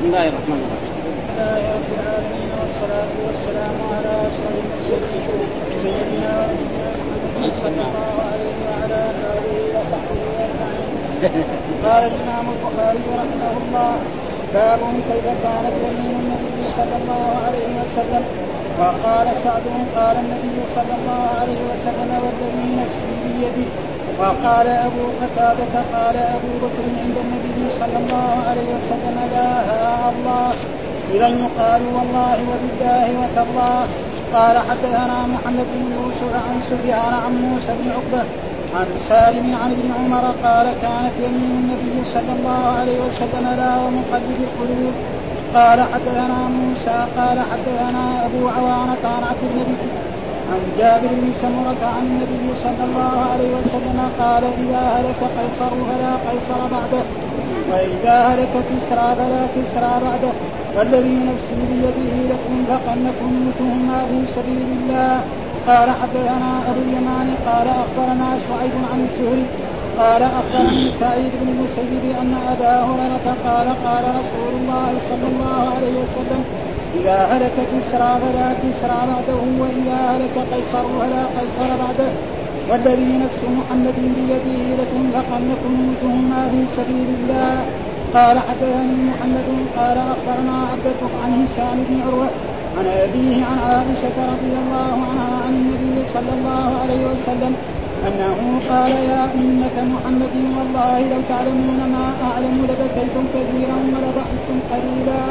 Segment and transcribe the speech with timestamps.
[0.00, 1.04] بسم الله الرحمن الرحيم.
[1.28, 5.50] لله رب العالمين والصلاة والسلام على أشرف المرسلين
[5.82, 9.00] سيدنا محمد صلى الله عليه وعلى
[9.34, 10.92] آله وصحبه أجمعين.
[11.84, 13.92] قال الإمام البخاري رحمه الله
[14.54, 18.24] باب كيف كانت يمين النبي صلى الله عليه وسلم
[18.80, 23.68] وقال سعد قال النبي صلى الله عليه وسلم والذي نفسي بيده
[24.18, 29.50] وقال أبو قتادة قال أبو بكر عند النبي صلى الله عليه وسلم لا
[30.10, 30.52] الله.
[31.14, 33.86] إذا يقال والله وبالله وتالله.
[34.34, 38.24] قال حدثنا محمد بن يوسف عن سفيان عن موسى بن عقبة
[38.74, 44.38] عن سالم عن ابن عمر قال كانت يمين النبي صلى الله عليه وسلم لا ومقلب
[44.48, 44.94] القلوب.
[45.54, 49.80] قال حدثنا موسى قال حدثنا أبو عوانة عن عبد الملك
[50.52, 56.12] عن جابر بن سمرة عن النبي صلى الله عليه وسلم قال إذا هلك قيصر فلا
[56.26, 57.04] قيصر بعده
[57.70, 60.32] وإذا هلك كسرى فلا كسرى بعده
[60.76, 65.20] والذي نفسي بيده لتنفقنكم نشوهما في سبيل الله.
[65.66, 69.46] قال حدثنا أبو اليمان قال أخبرنا شعيب عن الزهري
[69.98, 75.94] قال أخبرني سعيد بن المسيب أن أبا هريرة قال قال رسول الله صلى الله عليه
[76.02, 76.44] وسلم
[76.98, 82.10] إذا هلك كسرى فلا كسرى بعده وإذا هلك قيصر فلا قيصر بعده.
[82.70, 87.56] والذي نفس محمد بيده لتنفقنكم نجومها في سبيل الله.
[88.14, 92.30] قال حدثني محمد قال أخبرنا عبدة عن هشام بن عروة
[92.78, 97.52] عن أبيه عن عائشة رضي الله عنها عن النبي صلى الله عليه وسلم
[98.06, 98.36] أنه
[98.70, 105.24] قال يا أمة محمد والله لو تعلمون ما أعلم لبكيتم كثيرا ولضحكتم قليلا.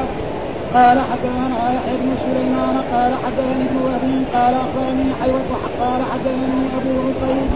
[0.73, 4.03] قال حدثنا يحيى بن سليمان قال حدثني ابن وهب
[4.34, 7.48] قال أخبرني حيوة قال حدثني أبو عقيل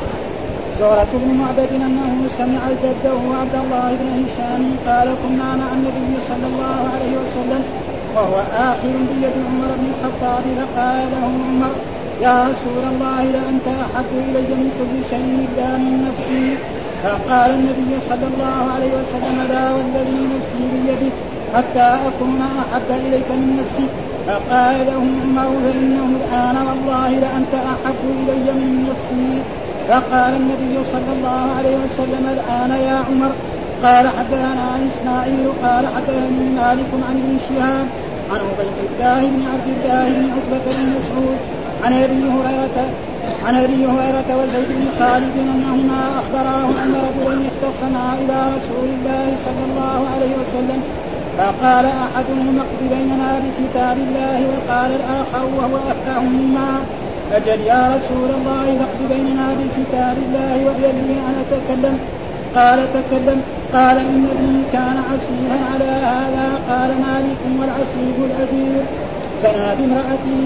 [0.80, 6.48] زهرة بن معبد أنه سمع جده عبد الله بن هشام قال كنا مع النبي صلى
[6.48, 7.64] الله عليه وسلم
[8.16, 11.72] وهو آخر بيد عمر بن الخطاب فقال له عمر
[12.22, 16.58] يا رسول الله لأنت أحب إلي من كل شيء إلا من نفسي.
[17.04, 21.12] فقال النبي صلى الله عليه وسلم لا والذي نفسي بيده
[21.56, 23.88] حتى أكون أحب إليك من نفسي.
[24.28, 29.42] فقال له عمر فإنه الآن والله لأنت أحب إلي من نفسي.
[29.90, 33.32] فقال النبي صلى الله عليه وسلم الآن يا عمر
[33.84, 37.88] قال حدثنا إسماعيل قال حدثني مالك عن ابن شهاب
[38.32, 41.38] عن عبيد الله بن عبد الله بن عتبة بن مسعود
[41.84, 42.78] عن أبي هريرة
[43.46, 49.64] عن أبي هريرة وزيد بن خالد أنهما أخبراه أن رجلا اختصما إلى رسول الله صلى
[49.70, 50.82] الله عليه وسلم
[51.38, 56.82] فقال أحدهما اقض بيننا بكتاب الله وقال الآخر وهو افقه مما
[57.34, 62.00] أجل يا رسول الله فاقض بيننا بكتاب الله واذن لي أن أتكلم.
[62.56, 63.42] قال تكلم.
[63.74, 68.84] قال إن ابني كان عسيفا على هذا قال مالك والعسيف الأجير.
[69.44, 70.40] زنى بامرأته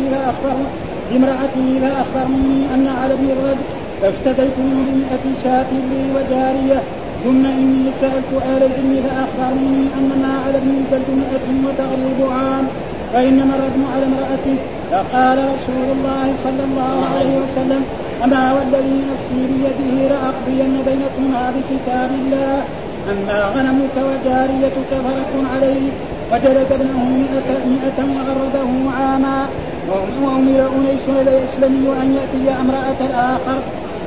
[1.11, 3.63] فأخبر بامرأته فأخبرني أن على ابن الرجل
[4.01, 6.81] فافتديت منه بمئة شاة لي وجارية.
[7.23, 12.67] ثم إني سألت أهل العلم فأخبرني أن ما على ابن الجلد مئة وتغلب عام.
[13.13, 14.55] فإنما الرجم على امرأته
[14.91, 17.83] فقال رسول الله صلى الله عليه وسلم
[18.23, 22.63] أما والذي نفسي بيده لأقضين بينكما بكتاب الله.
[23.11, 25.89] أما غنمك وجاريتك فرق عليه
[26.31, 29.45] وجلد ابنه مئة, مئة وغرده عاما.
[29.89, 33.57] وأمر أنيس الإسلامي أن يأتي امرأة الآخر.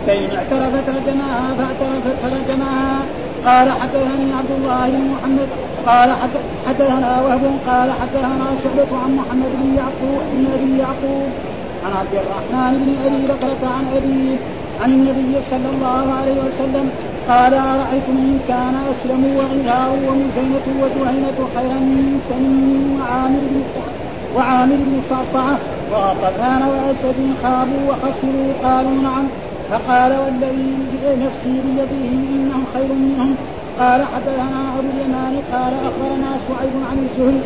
[0.06, 2.98] فإن اعترفت رجمها فاعترفت فرجمها.
[3.47, 5.48] قال حدثني عبد الله بن محمد
[5.86, 6.10] قال
[6.66, 11.30] حدثنا وهب قال حدثنا شعبة عن محمد بن يعقوب بن أبي يعقوب
[11.84, 14.36] عن عبد الرحمن بن أبي بكرة عن أبيه
[14.82, 16.91] عن النبي صلى الله عليه وسلم
[17.28, 23.62] قال أرأيتم إن كان أسلم وغفار ومزينة وجهينة خيرا من تميم وعامر بن
[24.36, 25.59] وعامر بن صعصعة
[25.92, 29.26] وغطفان وأسد خابوا وخسروا قالوا نعم.
[29.70, 32.04] فقال والذي نفسي بيده
[32.34, 33.34] إنهم خير منهم.
[33.80, 37.41] قال حدثنا أبو اليمان قال أخبرنا شعيب عن الزهري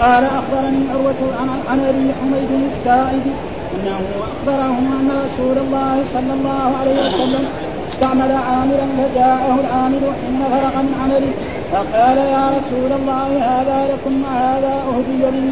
[0.00, 1.22] قال أخبرني عروة
[1.70, 3.22] عن أبي حميد السائد
[3.74, 4.00] أنه
[4.30, 7.44] أخبره أن رسول الله صلى الله عليه وسلم
[8.00, 11.32] استعمل عاملا فجاءه العامل حين فرغ من عمله
[11.72, 15.50] فقال يا رسول الله هذا لكم وهذا أهدي لي.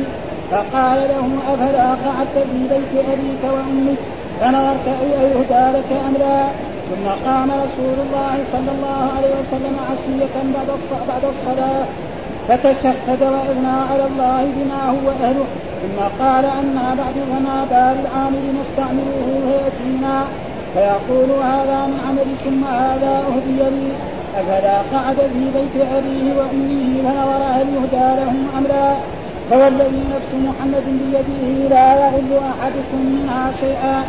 [0.50, 4.00] فقال له أفلا قعدت في بيت أبيك وأمك
[4.41, 6.41] فنظرت أي يهدى لك أم لا
[6.89, 10.69] ثم قام رسول الله صلى الله عليه وسلم عشية بعد
[11.09, 11.87] بعد الصلاة.
[12.49, 15.47] فتشهد وأثنى على الله بما هو أهله.
[15.83, 20.25] ثم قال أما بعد فما بال العامل نستعمله فيأتينا.
[20.75, 23.88] فيقول هذا من عملكم وهذا أهدي لي.
[24.37, 28.93] أفلا قعد في بيت أبيه وأمه فنظر هل يهدى لهم أم لا
[29.50, 34.05] فوالذي نفس محمد بيده لا يغل أحدكم منها شيئا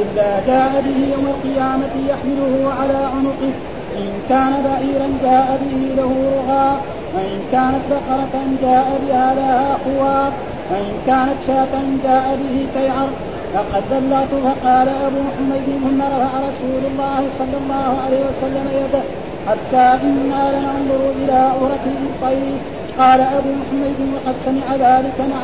[0.00, 3.54] إلا جاء به يوم القيامة يحمله على عنقه.
[3.96, 6.80] إن كان بعيرا جاء به له رغاء
[7.14, 10.32] وإن كانت بقرة جاء بها لها خوار
[10.70, 11.74] وإن كانت شاة
[12.04, 13.08] جاء به تيعر
[13.54, 19.02] فقد ذلات فقال أبو حميد ثم رفع رسول الله صلى الله عليه وسلم يده
[19.48, 22.56] حتى إنا لننظر إلى عورة الطير
[22.98, 25.40] قال أبو حميد وقد سمع ذلك مع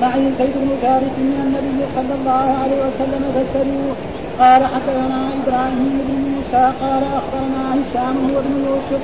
[0.00, 3.94] معي زيد بن ثابت من النبي صلى الله عليه وسلم فسألوه
[4.40, 9.02] قال حدثنا إبراهيم بن موسى قال أخبرنا هشام هو بن يوسف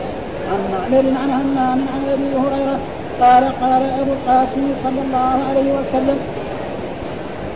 [0.51, 2.79] عن معمر عن همام عن أبي هريرة
[3.21, 6.19] قال قال أبو القاسم صلى الله عليه وسلم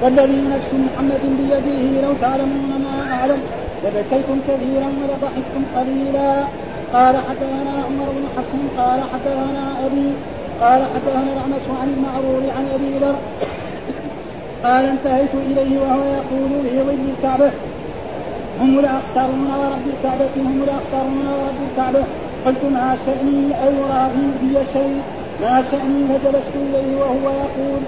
[0.03, 3.41] والذي نفس محمد بيده لو تعلمون ما أعلم
[3.85, 6.45] لبكيتم كثيرا ولضحكتم قليلا.
[6.93, 10.11] قال حدثنا عمر بن حفص قال حدثنا أبي
[10.61, 13.17] قال حدثنا الأعمش عن المعرور عن أبي ذر.
[14.65, 17.51] قال انتهيت إليه وهو يقول في ظل الكعبة
[18.61, 22.05] هم الأخسرون ورب الكعبة هم الأخسرون ورب الكعبة.
[22.47, 25.01] قلت ما شأني أو رأي في شيء
[25.43, 27.81] ما شأني فجلست إليه وهو يقول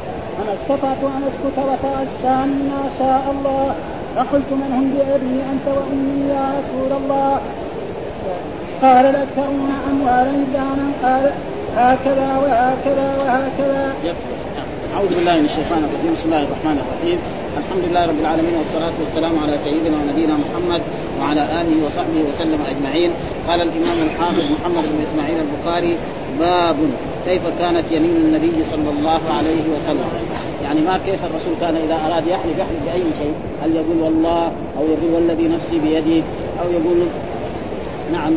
[0.43, 2.39] أنا استطعت أن أسكت وتغشى
[2.71, 3.75] ما شاء الله
[4.17, 7.41] فقلت من هم بأبي أنت وأمي يا رسول الله؟
[8.83, 11.33] قال الأكثرون أموالا دانا قال
[11.77, 13.95] هكذا وهكذا وهكذا.
[14.97, 17.19] أعوذ بالله من الشيطان الرجيم بسم الله الرحمن الرحيم.
[17.61, 20.83] الحمد لله رب العالمين والصلاة والسلام على سيدنا ونبينا محمد
[21.21, 23.11] وعلى آله وصحبه وسلم أجمعين.
[23.49, 25.97] قال الإمام الحافظ محمد بن إسماعيل البخاري
[26.41, 26.77] باب
[27.27, 30.11] كيف كانت يمين النبي صلى الله عليه وسلم؟
[30.65, 34.45] يعني ما كيف الرسول كان إذا أراد يحلف يحلف بأي شيء؟ هل يقول والله
[34.79, 36.23] أو يقول والذي نفسي بيده
[36.63, 37.07] أو يقول
[38.13, 38.33] نعم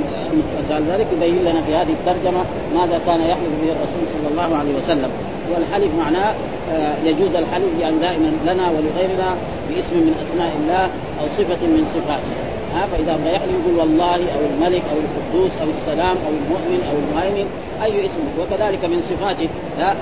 [0.70, 2.44] قال ذلك يبين لنا في هذه الترجمة
[2.76, 5.10] ماذا كان يحلف به الرسول صلى الله عليه وسلم.
[5.56, 6.34] والحلف معناه
[6.72, 9.36] آه، يجوز الحلف يعني دائما لنا ولغيرنا
[9.70, 10.84] باسم من أسماء الله
[11.22, 12.43] أو صفة من صفاته.
[12.74, 16.96] ها فإذا بدا يحلف يقول والله أو الملك أو القدوس أو السلام أو المؤمن أو
[16.98, 17.48] المهيمن
[17.84, 18.20] أي اسم.
[18.40, 19.48] وكذلك من صفاته
[19.78, 19.96] لا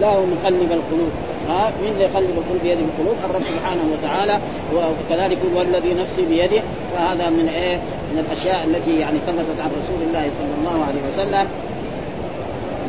[0.00, 1.10] لا مقلب القلوب.
[1.48, 3.16] ها من اللي يقلب القلوب؟ بيده القلوب.
[3.24, 4.40] الرب سبحانه وتعالى
[4.74, 6.62] وكذلك هو الذي نفسي بيده
[6.94, 7.76] فهذا من إيه؟
[8.12, 11.48] من الأشياء التي يعني ثبتت عن رسول الله صلى الله عليه وسلم.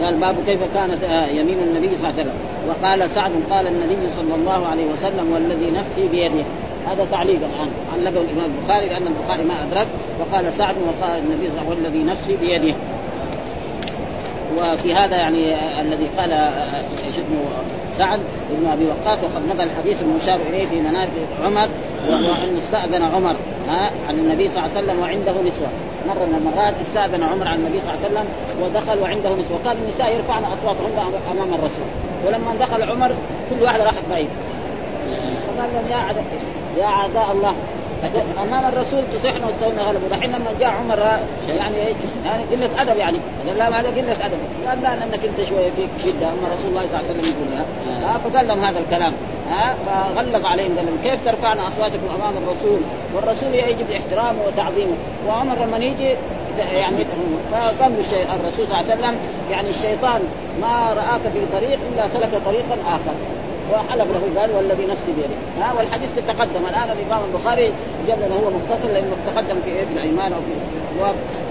[0.01, 2.33] قال باب كيف كانت آه، يمين النبي صلى الله عليه وسلم.
[2.69, 6.45] وقال سعد قال النبي صلى الله عليه وسلم والذي نفسي بيده.
[6.91, 7.69] هذا تعليق الآن.
[7.93, 9.87] علقه الإمام البخاري لأن البخاري ما أدرك.
[10.19, 12.75] وقال سعد وقال النبي صلى الله عليه وسلم والذي نفسي بيده.
[14.57, 17.43] وفي هذا يعني الذي قال آه، اسمه
[17.97, 18.19] سعد
[18.49, 21.67] بن أبي وقاص وقد مضى الحديث المشار إليه في مناقب عمر
[22.09, 23.35] وهو أن استأذن عمر
[23.67, 25.67] ها عن النبي صلى الله عليه وسلم وعنده نسوة.
[26.07, 28.27] مرة من المرات استأذن عمر عن النبي صلى الله عليه وسلم
[28.63, 29.59] ودخل وعنده نسوة.
[29.61, 31.87] وكان النساء يرفعن اصواتهن أمام الرسول.
[32.25, 33.11] ولما دخل عمر
[33.49, 34.29] كل واحدة راحت بعيد.
[35.47, 36.23] فقال لهم يا عداء
[36.77, 37.53] يا اعداء الله.
[38.43, 40.99] أمام الرسول تصيحنا وتسوينا غلب ودحين لما جاء عمر
[41.47, 41.77] يعني
[42.25, 43.17] يعني قلة أدب يعني.
[43.47, 44.39] قال لا هذا قلة أدب.
[44.67, 45.89] قال لا لانك أنت شوية فيك.
[46.03, 47.47] شده أما رسول الله صلى الله عليه وسلم يقول
[48.03, 49.13] ها فقال لهم هذا الكلام
[49.51, 52.79] ها فغلظ عليهم قال لهم كيف ترفعنا أصواتكم أمام الرسول؟
[53.15, 54.95] والرسول يجب احترامه وتعظيمه.
[55.27, 56.15] وعمر لما يجي
[56.73, 57.05] يعني
[57.51, 57.91] فقال
[58.35, 59.15] الرسول صلى الله عليه وسلم
[59.51, 60.21] يعني الشيطان
[60.61, 63.13] ما رآك في طريق إلا سلك طريقا آخر.
[63.73, 65.65] وحلف له قال والذي نفسي بيده.
[65.65, 67.71] ها والحديث تقدم الآن الامام البخاري
[68.07, 70.53] جاب لنا هو مختصر لأنه تقدم في إيه؟ في الأيمان أو في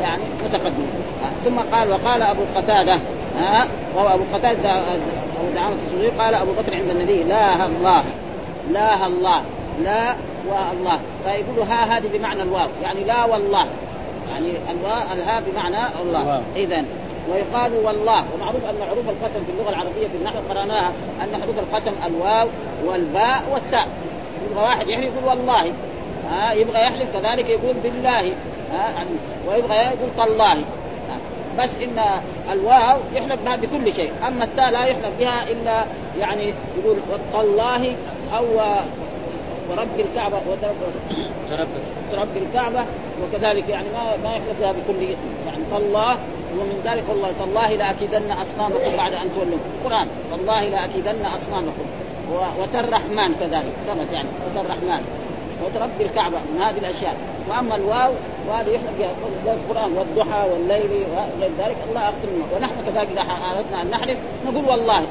[0.03, 0.87] يعني متقدم.
[1.45, 3.01] ثم قال وقال أبو قتادة
[3.39, 8.05] ها وهو أبو قتادة أبو دعامة السوري قال أبو بكر عند النبي لا الله
[8.73, 9.43] لا الله
[9.83, 10.17] لا
[10.49, 13.67] والله فيقولوا ها هذه بمعنى الواو يعني لا والله
[14.31, 16.43] يعني الواو الها بمعنى الله.
[16.57, 16.85] اذا
[17.31, 20.93] ويقال والله ومعروف أن حروف القسم في اللغة العربية في النحو قرأناها
[21.23, 22.49] أن حروف القسم الواو
[22.87, 23.89] والباء والتاء.
[24.51, 25.73] يبغى واحد يحلف يقول والله.
[26.31, 28.33] ها يبغى يحلف كذلك يقول بالله.
[28.73, 29.05] ها
[29.49, 30.65] ويبغى يقول تالله.
[31.59, 31.99] بس إن
[32.53, 34.13] الواو يحلف بها بكل شيء.
[34.29, 35.85] أما التاء لا يحلف بها إلا
[36.19, 36.97] يعني يقول
[37.33, 37.97] تالله
[38.37, 38.45] أو
[39.71, 40.37] ورب الكعبة.
[41.51, 41.69] ورب
[42.37, 42.85] الكعبة
[43.23, 45.29] وكذلك يعني ما ما يحلف بها بكل اسم.
[45.47, 46.19] يعني تالله
[46.53, 49.59] ومن ذلك والله تالله لاكيدن أصنامكم بعد أن تولوا.
[49.79, 51.87] القران والله لاكيدن أصنامكم.
[52.61, 55.05] وتر الرحمن كذلك ثبت يعني وتر الرحمن
[55.65, 57.17] وتربي الكعبة من هذه الأشياء.
[57.49, 58.13] وأما الواو
[58.49, 64.19] وهذا بها القرآن والضحى والليل وغير ذلك الله أقسم ونحن كذلك إذا أردنا أن نحلف
[64.47, 65.03] نقول والله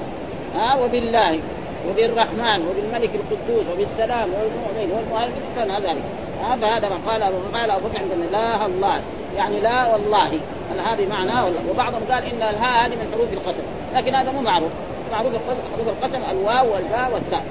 [0.56, 1.40] ها وبالله.
[1.90, 6.04] وبالرحمن وبالملك القدوس وبالسلام والمؤمن والمهيمن كان ذلك.
[6.50, 7.24] هذا هذا ما قال
[7.54, 8.02] قال أبو بكر
[8.32, 9.02] لا الله
[9.38, 10.40] يعني لا والله.
[10.76, 13.64] الهاء بمعنى وبعضهم قال إن الهاء هذه من حروف القسم.
[13.96, 14.72] لكن هذا مو معروف.
[15.12, 15.34] معروف
[15.74, 17.44] حروف القسم الواو والباء والتاء.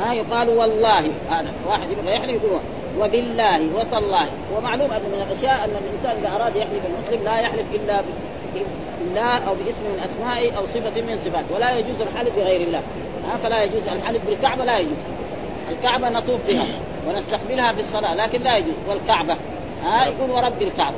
[0.00, 1.10] ها يقال والله.
[1.30, 2.60] هذا واحد يبغى يحلف يقول
[3.00, 4.26] وبالله وتالله.
[4.56, 8.00] ومعلوم أن من الأشياء أن الإنسان إذا أراد يحلف المسلم لا يحلف إلا
[9.00, 12.82] بالله أو باسم من اسمائه أو صفة من صفاته ولا يجوز الحلف بغير الله.
[13.28, 14.98] ها فلا يجوز الحلف بالكعبة لا يجوز.
[15.70, 16.64] الكعبة نطوف بها
[17.08, 18.74] ونستقبلها في الصلاة لكن لا يجوز.
[18.88, 19.36] والكعبة
[19.84, 20.96] ها يقول ورب الكعبة.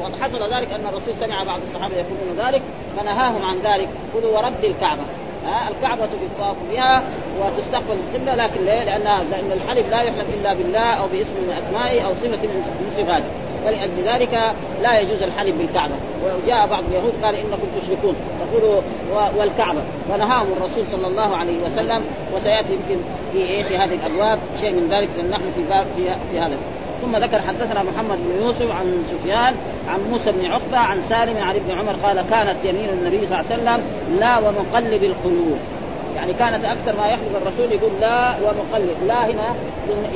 [0.00, 2.62] وقد حصل ذلك أن الرسول سمع بعض الصحابة يقولون ذلك
[2.98, 3.88] فنهاهم عن ذلك.
[4.14, 5.02] قولوا ورب الكعبة.
[5.46, 7.02] ها الكعبة يطاف بها
[7.40, 12.06] وتستقبل القبلة لكن ليه؟ لأنها لأن الحلف لا يحلف إلا بالله أو باسم من أسمائه
[12.06, 13.24] أو صفة من صفاته.
[13.66, 15.94] ولأجل ذلك لا يجوز الحلف بالكعبة.
[16.24, 18.14] وجاء بعض اليهود قال إنكم تشركون.
[18.40, 18.80] يقولوا
[19.38, 19.80] والكعبة.
[20.08, 22.02] فنهاهم الرسول صلى الله عليه وسلم
[22.36, 23.02] وسيأتي يمكن
[23.32, 26.56] في إيه في هذه الأبواب شيء من ذلك لأن نحن في باب في, في هذا.
[27.02, 29.54] ثم ذكر حدثنا محمد بن يوسف عن سفيان
[29.88, 33.50] عن موسى بن عقبة عن سالم عن ابن عمر قال كانت يمين النبي صلى الله
[33.50, 33.80] عليه وسلم
[34.20, 35.58] لا ومقلب القلوب.
[36.16, 39.54] يعني كانت أكثر ما يحلف الرسول يقول لا ومقلب لا هنا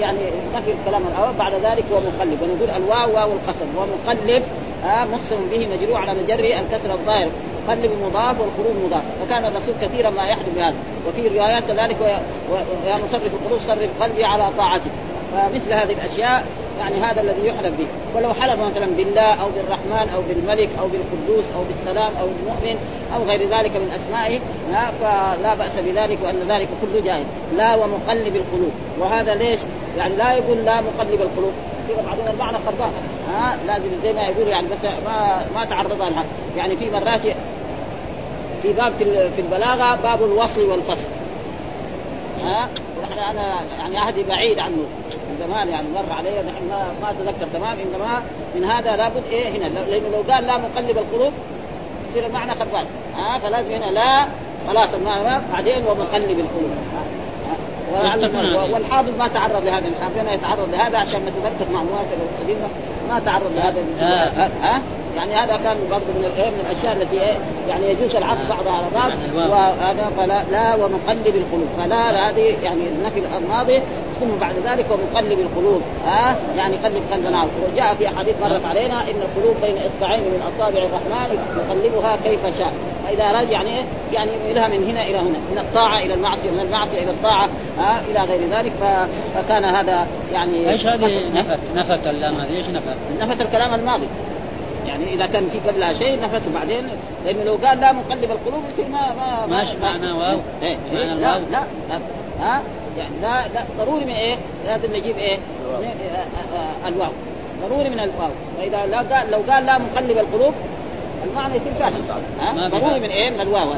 [0.00, 0.18] يعني
[0.54, 3.66] نفي الكلام الأول بعد ذلك ومقلب ونقول الواو واو القسم.
[3.76, 4.42] ومقلب
[4.84, 7.28] آه مقسم به مجروع على مجره الكسر الظاهر.
[7.68, 9.02] قلب مضاف والقلوب مضاف.
[9.20, 10.76] فكان الرسول كثيرا ما يحلف بهذا.
[11.08, 14.90] وفي روايات كذلك ويا مصرف القلوب صرف قلبي على طاعتك
[15.32, 16.46] فمثل هذه الأشياء
[16.78, 17.87] يعني هذا الذي يحلف به.
[18.16, 22.78] ولو حلف مثلا بالله أو بالرحمن أو بالملك أو بالقدوس أو بالسلام أو بالمؤمن
[23.16, 24.40] أو غير ذلك من أسمائه
[25.00, 27.25] فلا بأس بذلك وأن ذلك كله جائز
[27.56, 28.73] لا ومقلب القلوب.
[29.00, 29.61] وهذا ليش؟
[29.99, 31.52] يعني لا يقول لا مقلب القلوب.
[31.85, 32.90] يصير بعدين المعنى خربان.
[33.32, 36.25] ها؟ لازم زي ما يقول يعني بس ما ما تعرض لها.
[36.56, 37.20] يعني في مرات
[38.62, 38.92] في باب
[39.37, 41.08] في البلاغة باب الوصل والفصل.
[42.44, 42.68] ها؟
[42.99, 44.85] ونحن أنا يعني عهدي بعيد عنه.
[45.47, 48.23] زمان يعني مر علي نحن ما ما اتذكر تمام إنما
[48.54, 51.33] من هذا لابد إيه هنا لأنه لو قال لا مقلب القلوب
[52.11, 52.85] يصير المعنى خربان.
[53.16, 54.26] ها فلازم هنا لا
[54.68, 56.71] خلاص المعنى بعدين ومقلب القلوب.
[58.73, 62.07] والحافظ ما تعرض لهذا الحافظ يتعرض لهذا عشان نتذكر معلومات
[62.38, 62.68] القديمة
[63.09, 63.83] ما تعرض لهذا.
[63.99, 64.80] ها أه؟
[65.18, 67.37] يعني هذا كان برضه من من الأشياء التي إيه
[67.68, 69.10] يعني يجوز العطف بعضها على بعض
[69.50, 71.68] وهذا فلا لا ومقلب القلوب.
[71.78, 73.82] فلا هذه يعني النفي الماضي
[74.20, 75.82] ثم بعد ذلك ومقلب القلوب.
[76.06, 80.42] ها آه يعني قلب قلبنا وجاء في احاديث مرت علينا إن القلوب بين إصبعين من
[80.54, 82.72] أصابع الرحمن يقلبها كيف شاء.
[83.06, 86.60] فإذا اراد يعني إيه يعني يميلها من هنا إلى هنا من الطاعة إلى المعصية من
[86.60, 87.48] المعصية إلى الطاعة
[87.78, 88.72] ها إلى غير ذلك.
[89.34, 94.06] فكان هذا يعني إيش هذه نفت نفت اللام هذه إيش نفت؟ نفت الكلام الماضي.
[94.88, 96.88] يعني إذا كان في قبلها شيء نفته بعدين
[97.25, 100.38] لأنه لو قال لا مقلب القلوب يصير ما ما ماشي معنى واو.
[100.62, 101.62] إيه إيه لا, لا لا.
[102.40, 102.62] ها؟
[102.99, 103.64] يعني لا لا.
[103.78, 105.38] ضروري من إيه؟ لازم نجيب إيه؟
[106.87, 107.11] الواو.
[107.68, 108.30] ضروري من الواو.
[108.59, 110.54] فاذا لا قال لو قال لا مقلب القلوب
[111.25, 113.73] المعنى يصير فاسد ها؟ ضروري من إيه؟ من الواو.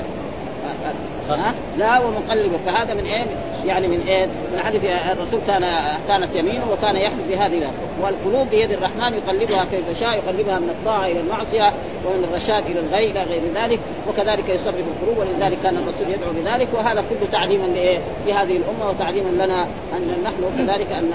[1.35, 3.25] ها لا ومقلبة فهذا من إيه؟
[3.67, 5.63] يعني من إيه؟ من حديث الرسول كان
[6.09, 7.71] كانت يمينه وكان يحلف بهذه
[8.03, 11.73] والقلوب بيد الرحمن يقلبها كيف شاء يقلبها من الطاعة إلى المعصية
[12.07, 16.69] ومن الرشاد إلى الغي إلى غير ذلك وكذلك يصرف القلوب ولذلك كان الرسول يدعو بذلك
[16.75, 19.63] وهذا كله تعليما لإيه؟ لهذه الأمة وتعليما لنا
[19.97, 21.13] أن نحن كذلك ان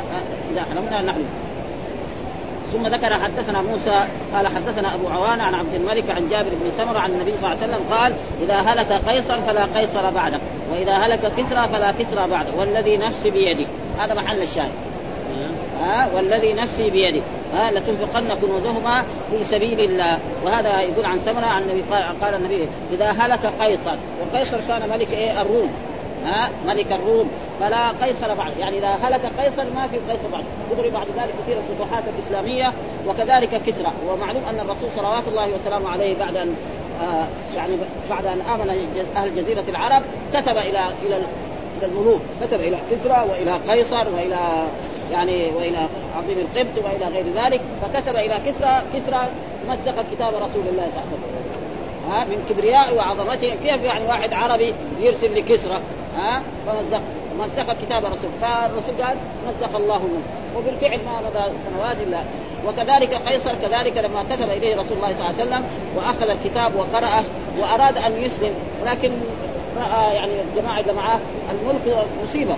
[0.53, 1.45] إذا حلمنا نحلف
[2.74, 7.00] ثم ذكر حدثنا موسى قال حدثنا أبو عوانة عن عبد الملك عن جابر بن سمرة
[7.00, 10.39] عن النبي صلى الله عليه وسلم قال إذا هلك قيصر فلا قيصر بعده
[10.72, 13.65] وإذا هلك كسرى فلا كسرى بعده والذي نفسي بيده
[14.00, 14.72] هذا محل الشاهد.
[15.79, 17.22] ها؟ والذي نفسي بيده
[17.53, 20.19] ها؟ لتنفقن كنوزهما في سبيل الله.
[20.43, 23.95] وهذا يقول عن سمرة عن النبي قال, قال النبي إذا هلك قيصر.
[24.22, 25.69] وقيصر كان ملك إيه؟ الروم.
[26.25, 27.32] ها ملك الروم.
[27.60, 28.58] فلا قيصر بعد.
[28.58, 30.44] يعني إذا هلك قيصر ما في قيصر بعد.
[30.72, 32.74] دغري بعد ذلك تصير الفتوحات الإسلامية
[33.08, 33.91] وكذلك كسرى.
[34.10, 36.55] ومعلوم أن الرسول صلوات الله وسلامه عليه بعد أن
[37.01, 37.74] آه يعني
[38.10, 38.70] بعد أن آمن
[39.15, 40.03] أهل جزيرة العرب
[40.34, 41.17] كتب إلى إلى
[41.77, 42.22] إلى الملوك.
[42.41, 44.67] كتب إلى كسرى وإلى قيصر وإلى
[45.12, 47.62] يعني وإلى عظيم القبط وإلى غير ذلك.
[47.82, 48.82] فكتب إلى كسرى.
[48.94, 49.27] كسرى
[49.67, 52.29] مزق كتاب رسول الله صلى الله عليه وسلم.
[52.29, 53.55] من كبرياء وعظمته.
[53.63, 55.79] كيف يعني واحد عربي يرسل لكسرى؟
[56.17, 57.01] ها؟ فمزق
[57.39, 58.29] مزق كتاب الرسول.
[58.41, 59.17] فالرسول قال
[59.48, 60.24] مزق الله منه.
[60.57, 62.19] وبالفعل ما مضى سنوات إلا.
[62.67, 65.63] وكذلك قيصر كذلك لما كتب إليه رسول الله صلى الله عليه وسلم
[65.95, 67.24] وأخذ الكتاب وقرأه
[67.60, 68.53] وأراد أن يسلم.
[68.84, 69.12] ولكن
[69.77, 71.19] رأى يعني الجماعه اللي معه
[71.51, 72.55] الملك مصيبة.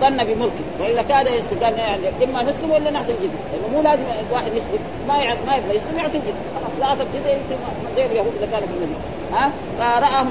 [0.00, 3.42] ظن بملكه وإلا كاد يسلم قال يعني إما نسلم ولا نعطي الجزية.
[3.52, 4.78] لأنه مو لازم الواحد يسلم
[5.08, 6.48] ما يعرف ما يبغى يسلم يعطي الجزية.
[6.54, 7.58] خلاص لا اعطى الجزيه يسلم
[7.96, 8.98] زي اليهود اللي كانوا في المدينة
[9.32, 10.30] ها؟ فراهم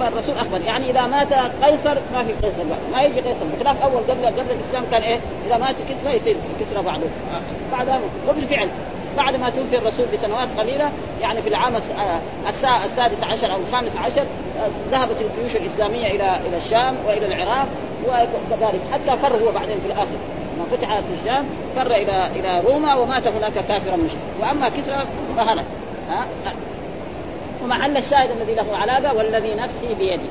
[0.00, 0.60] فالرسول أخبر.
[0.66, 1.32] يعني إذا مات
[1.64, 2.80] قيصر ما في قيصر بعد.
[2.92, 3.44] ما يجي قيصر.
[3.56, 7.06] بخلاف أول قبل قبل الإسلام كان إيه؟ إذا مات كسرى يصير كسرى بعده
[7.72, 8.68] بعد وبالفعل.
[9.16, 10.90] بعد ما توفي الرسول بسنوات قليلة
[11.20, 16.36] يعني في العام آه، السا- السادس عشر أو الخامس عشر آه، ذهبت الجيوش الإسلامية إلى
[16.48, 17.66] إلى الشام وإلى العراق
[18.08, 20.16] وكذلك حتى فر هو بعدين في الآخر.
[20.56, 21.44] لما فتحت الشام
[21.76, 25.04] فر إلى إلى روما ومات هناك كافرا مشركا وأما كسرى
[25.36, 25.64] فهلك.
[26.10, 26.26] ها؟
[27.64, 30.22] ومحل الشاهد الذي له علاقة والذي نفسي بيده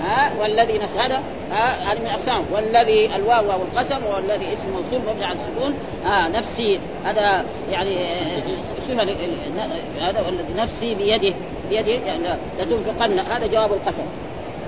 [0.00, 1.22] ها والذي هذا
[1.52, 5.74] ها هذه من اقسام والذي الواو واو القسم والذي اسم موصول مبني على السكون.
[6.04, 8.42] ها نفسي هذا يعني آه،
[8.88, 11.34] صفه ل- هذا والذي نفسي بيده
[11.70, 14.04] بيده يعني لتنفقن هذا جواب القسم.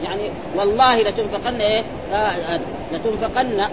[0.05, 0.23] يعني
[0.57, 1.83] والله لتنفقن إيه؟
[2.13, 2.61] آه، آه،
[2.93, 3.67] لتنفقن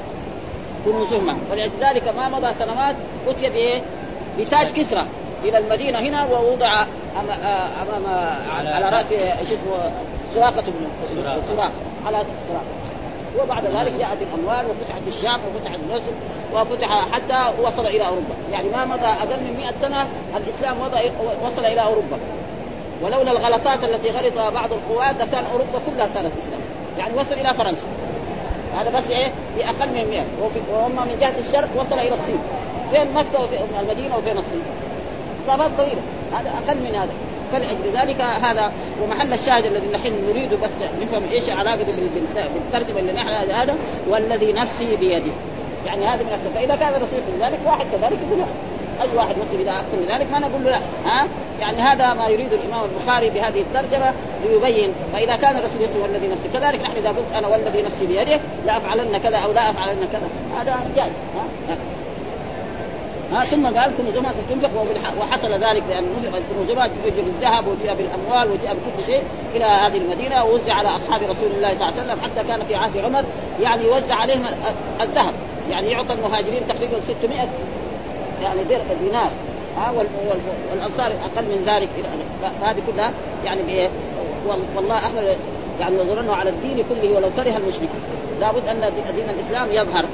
[0.86, 2.96] كنوزهما ولذلك ما مضى سنوات
[3.28, 3.82] أتي بإيه؟
[4.40, 5.06] بتاج كسرى
[5.44, 8.06] إلى المدينة هنا ووضع أم- آه، أمام
[8.50, 9.12] على, على رأس
[10.36, 10.88] سراقة بن
[11.56, 11.72] سراقة.
[12.06, 12.66] على سراقة
[13.40, 16.12] وبعد ذلك جاءت الأموال وفتحت الشام وفتحت مصر
[16.54, 20.78] وفتح حتى وصل إلى أوروبا، يعني ما مضى أقل من 100 سنة الإسلام
[21.46, 22.18] وصل إلى أوروبا.
[23.02, 26.62] ولولا الغلطات التي غلطها بعض القوات لكان أوروبا كلها صارت إسلام،
[26.98, 27.88] يعني وصل إلى فرنسا.
[28.78, 32.40] هذا بس إيه باقل من 100 وفي- وهم من جهة الشرق وصل إلى الصين.
[32.92, 34.64] فين مكة وفين المدينة وفين الصين؟
[35.44, 36.02] مسافات طويلة،
[36.34, 37.14] هذا أقل من هذا.
[37.52, 38.72] فلأجل ذلك هذا
[39.04, 40.70] ومحل الشاهد الذي نحن نريد بس
[41.02, 41.50] نفهم إيش
[41.86, 43.76] بال- بالترجمة اللي نحن هذا
[44.10, 45.32] والذي نفسي بيده.
[45.86, 48.46] يعني هذا من أكثر فإذا كان الرسول من ذلك واحد كذلك يقول.
[49.02, 50.80] أي واحد مسلم إذا من ذلك ما نقول له لا.
[51.06, 51.28] ها؟
[51.60, 54.94] يعني هذا ما يريد الإمام البخاري بهذه الترجمة ليبين.
[55.14, 59.18] فإذا كان الرسول يقول والذي نفسي كذلك نحن إذا قلت أنا والذي نفسي بيده لأفعلن
[59.18, 60.30] كذا أو لا أفعلن كذا.
[60.62, 61.12] هذا جائز.
[61.70, 61.76] ها؟
[63.32, 64.70] ها ثم قال كنوزهما تنفق
[65.20, 69.24] وحصل ذلك لأن نفق كنوزهما جاء بالذهب وجاء بالأموال وجاء بكل شيء
[69.56, 72.76] إلى هذه المدينة ووزع على أصحاب رسول الله صلى الله عليه وسلم حتى كان في
[72.76, 73.24] عهد عمر
[73.62, 75.34] يعني يوزع عليهم ال- الذهب.
[75.72, 77.50] يعني يعطى المهاجرين تقريبا 600
[78.42, 78.60] يعني
[79.04, 79.30] دينار.
[79.78, 80.40] ها وال- وال-
[80.72, 81.90] والأنصار أقل من ذلك
[82.62, 83.12] فهذه كلها
[83.44, 83.90] يعني بإيه؟
[84.48, 85.36] وال- والله اخبر
[85.80, 88.00] يعني يظهرنه على الدين كله ولو كره المشركون.
[88.42, 90.06] لابد أن دين الإسلام يظهر.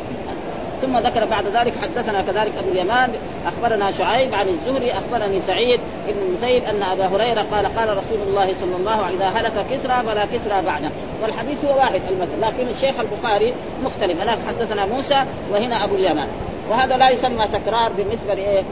[0.82, 3.10] ثم ذكر بعد ذلك حدثنا كذلك أبو اليمان
[3.48, 8.48] أخبرنا شعيب عن الزهري أخبرني سعيد بن المسيب أن أبا هريرة قال قال رسول الله
[8.62, 10.90] صلى الله عليه إذا هلك كسرى فلا كسرى بعده.
[11.24, 14.22] والحديث هو واحد المثل لكن الشيخ البخاري مختلف.
[14.22, 16.28] هناك حدثنا موسى وهنا أبو اليمان.
[16.70, 18.64] وهذا لا يسمى تكرار بالنسبة لإيه؟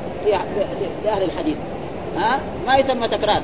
[1.05, 1.57] لأهل الحديث.
[2.17, 3.41] ها؟ ما يسمى تكرار؟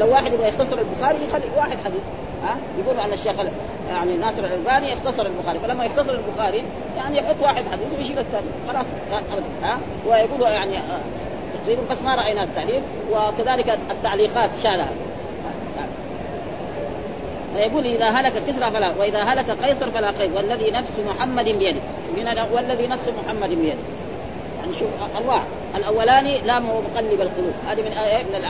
[0.00, 2.00] لو واحد يبغى يختصر البخاري يخلي واحد حديث.
[2.46, 3.50] ها؟ يقولوا أن الشيخ ال-
[3.88, 6.64] يعني ناصر الألباني اختصر البخاري فلما يختصر البخاري
[6.96, 8.86] يعني يحط واحد حديث ويشيل الثاني خلاص.
[9.62, 11.00] ها؟ ويقولوا يعني آه،
[11.64, 12.82] تقريبا بس ما رأينا التعليق
[13.12, 14.88] وكذلك التعليقات شالها.
[17.56, 21.80] فيقول إذا هلك كسرى فلا وإذا هلك قيصر فلا قيد والذي نفس محمد بيده.
[22.16, 23.76] من والذي نفس محمد بيده.
[24.66, 25.42] يعني شوف أنواع.
[25.76, 27.52] الأولاني لا هو مقلب القلوب.
[27.68, 28.44] هذه من آية من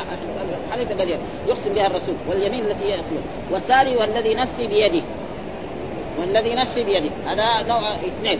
[0.68, 1.16] الحديث الذي
[1.48, 5.02] يقسم بها الرسول واليمين التي يأكله والثاني والذي نفسي بيده
[6.20, 8.38] والذي نفسي بيده هذا نوع اثنين.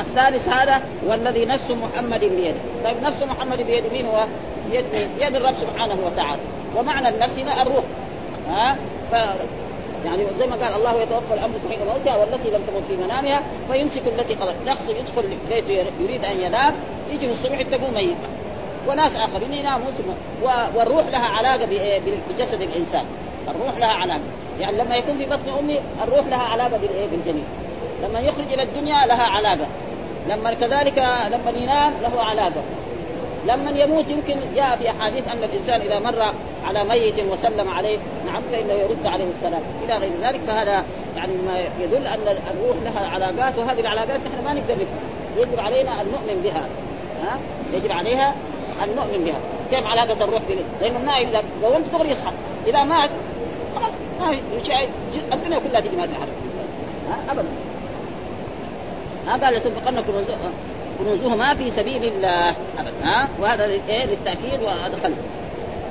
[0.00, 4.24] الثالث هذا والذي نفس محمد بيده طيب نفس محمد بيده مين هو؟
[4.70, 4.84] يد
[5.18, 6.42] يد الرب سبحانه وتعالى.
[6.76, 7.84] ومعنى النفس هنا الروح.
[8.48, 8.76] ها؟
[9.12, 9.14] ف
[10.04, 14.02] يعني زي ما قال الله يتوفى الانفس حين موتها والتي لم تمت في منامها فيمسك
[14.06, 14.54] التي قضت.
[14.66, 16.74] شخص يدخل بيته يريد أن ينام
[17.12, 18.16] يجي الصبح تقوم ميت.
[18.88, 20.10] وناس آخرين يناموا ثم
[20.76, 23.04] والروح لها علاقة بإيه؟ بجسد الإنسان.
[23.48, 24.20] الروح لها علاقة.
[24.60, 27.44] يعني لما يكون في بطن أمي الروح لها علاقة بالايه بالجنين
[28.02, 29.66] لما يخرج إلى الدنيا لها علاقة.
[30.28, 30.98] لما كذلك
[31.30, 32.62] لما ينام له علاقة.
[33.46, 36.32] لما يموت يمكن جاء في أحاديث أن الإنسان إذا مر
[36.64, 39.62] على ميت وسلم عليه نعم فإنه يرد عليه السلام.
[39.84, 40.84] إلى غير ذلك فهذا
[41.16, 44.98] يعني ما يدل أن الروح لها علاقات وهذه العلاقات نحن ما نقدر نفهم.
[45.36, 46.64] يجب علينا أن نؤمن بها.
[47.24, 47.38] ها؟
[47.72, 48.34] يجب عليها
[48.84, 49.38] أن نؤمن بها.
[49.70, 52.32] كيف علاقه الروح بال لأن النائم اذا قومت دغري يصحى
[52.66, 53.10] إذا مات
[53.76, 54.40] خلاص ما في
[55.32, 56.28] الدنيا كلها تجي ما تحرك
[57.10, 57.48] ها؟ ابدا.
[59.26, 60.36] ها قال لتنفقن كنوز-
[60.98, 62.48] كنوزهما في سبيل الله.
[62.50, 62.92] ابدا.
[63.04, 65.14] ها؟ وهذا إيه؟ للتأكيد وادخل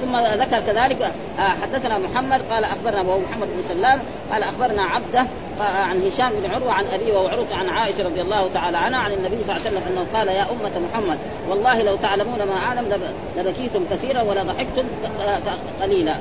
[0.01, 1.01] ثم ذكر كذلك
[1.39, 3.99] آه، حدثنا محمد قال أخبرنا وهو محمد بن سلام
[4.31, 5.19] قال أخبرنا عبده
[5.61, 8.99] آه، عن هشام بن عروة عن أبيه وهو عروه عن عائشة رضي الله تعالى عنها
[8.99, 11.17] عن النبي صلى الله عليه وسلم أنه قال يا أمة محمد
[11.49, 16.15] والله لو تعلمون ما أعلم لب- لبكيتم كثيرا ولضحكتم ق- قليلا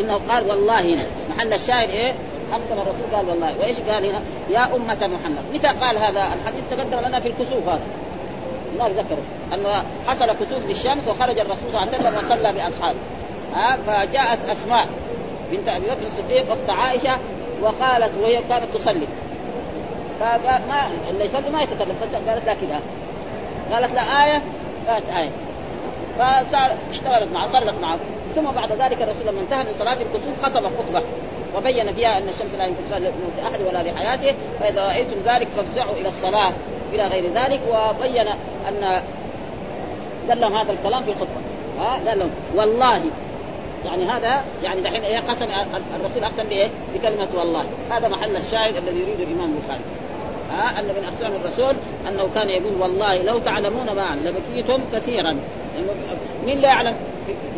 [0.00, 0.98] إنه قال والله
[1.36, 2.14] محل الشاهد إيه؟
[2.52, 7.08] أقسم الرسول قال والله وإيش قال هنا؟ يا أمة محمد، متى قال هذا؟ الحديث تقدم
[7.08, 7.80] لنا في الكسوف هذا.
[8.78, 9.22] ما ذكره
[9.54, 12.98] أنه حصل كسوف للشمس وخرج الرسول صلى الله عليه وسلم وصلى بأصحابه.
[13.54, 14.88] ها فجاءت أسماء
[15.50, 17.18] بنت أبي بكر الصديق اخت عائشة
[17.62, 19.06] وقالت وهي كانت تصلي.
[20.20, 22.80] فقال ما اللي يصلي ما يتكلم قالت لا كذا.
[23.72, 24.42] قالت لا آية
[24.88, 25.30] قالت آية.
[26.18, 27.98] فصار اشتغلت معه صلت معه.
[28.34, 31.02] ثم بعد ذلك الرسول لما انتهى من صلاة الكسوف خطب خطبة
[31.56, 34.34] وبين فيها أن الشمس لا ينكسف لموت أحد ولا لحياته.
[34.60, 36.52] فإذا رأيتم ذلك فافزعوا إلى الصلاة.
[36.94, 38.26] إلى غير ذلك وبين
[38.68, 39.02] أن
[40.28, 41.40] قال لهم هذا الكلام في الخطبة.
[41.78, 42.30] ها؟ قال لهم.
[42.56, 43.00] والله.
[43.84, 45.46] يعني هذا يعني دحين إيه قسم
[46.00, 47.64] الرسول أقسم بإيه؟ بكلمة والله.
[47.90, 49.84] هذا محل الشاهد الذي يريده الإمام البخاري.
[50.50, 51.76] ها؟ أن من أقسام الرسول
[52.08, 55.36] أنه كان يقول والله لو تعلمون ما لبكيتم كثيرا.
[56.46, 56.94] مين لا يعلم؟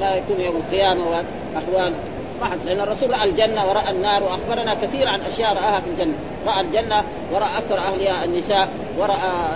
[0.00, 1.92] ما يكون يوم القيامة واحوال
[2.40, 6.14] ما حد لأن الرسول رأى الجنة ورأى النار وأخبرنا كثير عن أشياء رآها في الجنة.
[6.46, 9.48] رأى الجنة ورأى أكثر أهلها النساء ورأى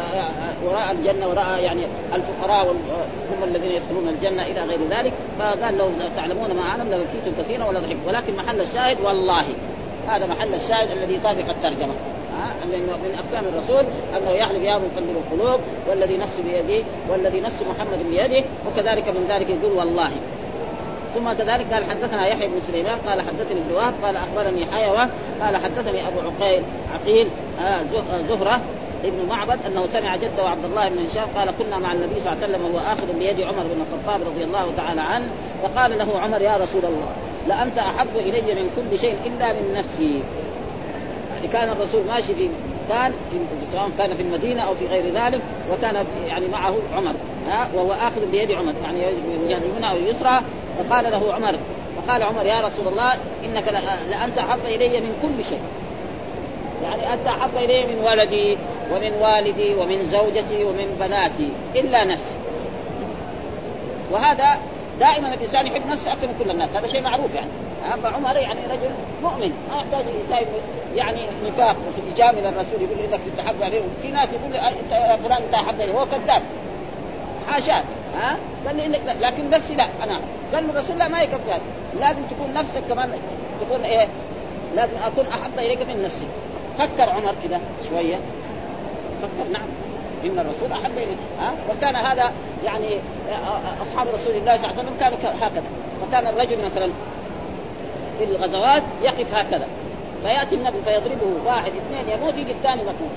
[0.65, 1.83] ورأى الجنة ورأى يعني
[2.15, 2.71] الفقراء
[3.33, 5.13] هم الذين يدخلون الجنة إلى غير ذلك.
[5.39, 9.45] فقال لو تعلمون ما أعلم لبكيتم كثيرا ولا ضحك ولكن محل الشاهد والله
[10.09, 11.95] هذا محل الشاهد الذي يطابق الترجمة.
[12.71, 13.85] لأنه من اقسام الرسول
[14.17, 19.51] أنه يحلف يا مقلب القلوب والذي نفسي بيده والذي نفس محمد بيده وكذلك من ذلك
[19.51, 20.11] يقول والله.
[21.19, 25.09] ثم كذلك قال حدثنا يحيى بن سليمان قال حدثني ابن قال أخبرني حيوة
[25.41, 26.63] قال حدثني أبو عقيل
[26.95, 27.29] عقيل
[27.61, 27.83] آه
[28.29, 28.61] زهرة
[29.05, 32.45] ابن معبد أنه سمع جده عبد الله بن هشام قال كنا مع النبي صلى الله
[32.45, 35.27] عليه وسلم وهو اخذ بيد عمر بن الخطاب رضي الله تعالى عنه
[35.63, 37.13] فقال له عمر يا رسول الله
[37.49, 40.23] لأنت أحب إلي من كل شيء إلا من نفسي.
[41.35, 42.49] يعني كان الرسول ماشي في
[42.89, 43.39] كان في
[43.73, 45.41] سواء كان في المدينة أو في غير ذلك
[45.73, 47.15] وكان يعني معه عمر
[47.49, 48.99] ها وهو اخذ بيد عمر يعني
[49.47, 50.43] يجهد اليمنى أو اليسرى
[50.79, 51.59] فقال له عمر
[51.97, 53.13] فقال عمر يا رسول الله
[53.45, 53.69] إنك
[54.11, 55.61] لأنت أحب إلي من كل شيء.
[56.83, 58.59] يعني أنت أحب إلي من ولدي
[58.93, 62.35] ومن والدي ومن زوجتي ومن بناتي إلا نفسي.
[64.11, 64.59] وهذا
[65.01, 66.77] دائما الإنسان يحب نفسه أكثر من كل الناس.
[66.77, 67.51] هذا شيء معروف يعني.
[68.03, 68.91] فعمر يعني رجل
[69.23, 70.53] مؤمن ما يحتاج الانسان
[70.95, 75.81] يعني نفاق ويجامل الرسول يقول إنك تحب عليه في ناس يقول إنت فلان إنت أحب
[75.81, 76.43] عليه هو كذاب.
[77.49, 77.83] حاشاه
[78.15, 80.21] ها؟ قال لي إنك لكن نفسي لا أنا.
[80.55, 81.61] قال الرسول لا ما يكفي هذا
[82.01, 83.11] لازم تكون نفسك كمان
[83.61, 84.09] تكون إيه؟
[84.77, 86.27] لازم أكون أحب إليك من نفسي.
[86.79, 88.17] فكر عمر كذا شوية.
[89.23, 89.67] فكر نعم.
[90.25, 92.33] إن الرسول أحب اليه ها؟ وكان هذا
[92.65, 92.99] يعني
[93.83, 95.63] أصحاب رسول الله صلى الله عليه وسلم كانوا هكذا.
[96.03, 96.91] فكان الرجل مثلا
[98.19, 99.67] في الغزوات يقف هكذا.
[100.23, 103.09] فيأتي النبي فيضربه واحد اثنين يموت يجي الثاني مكان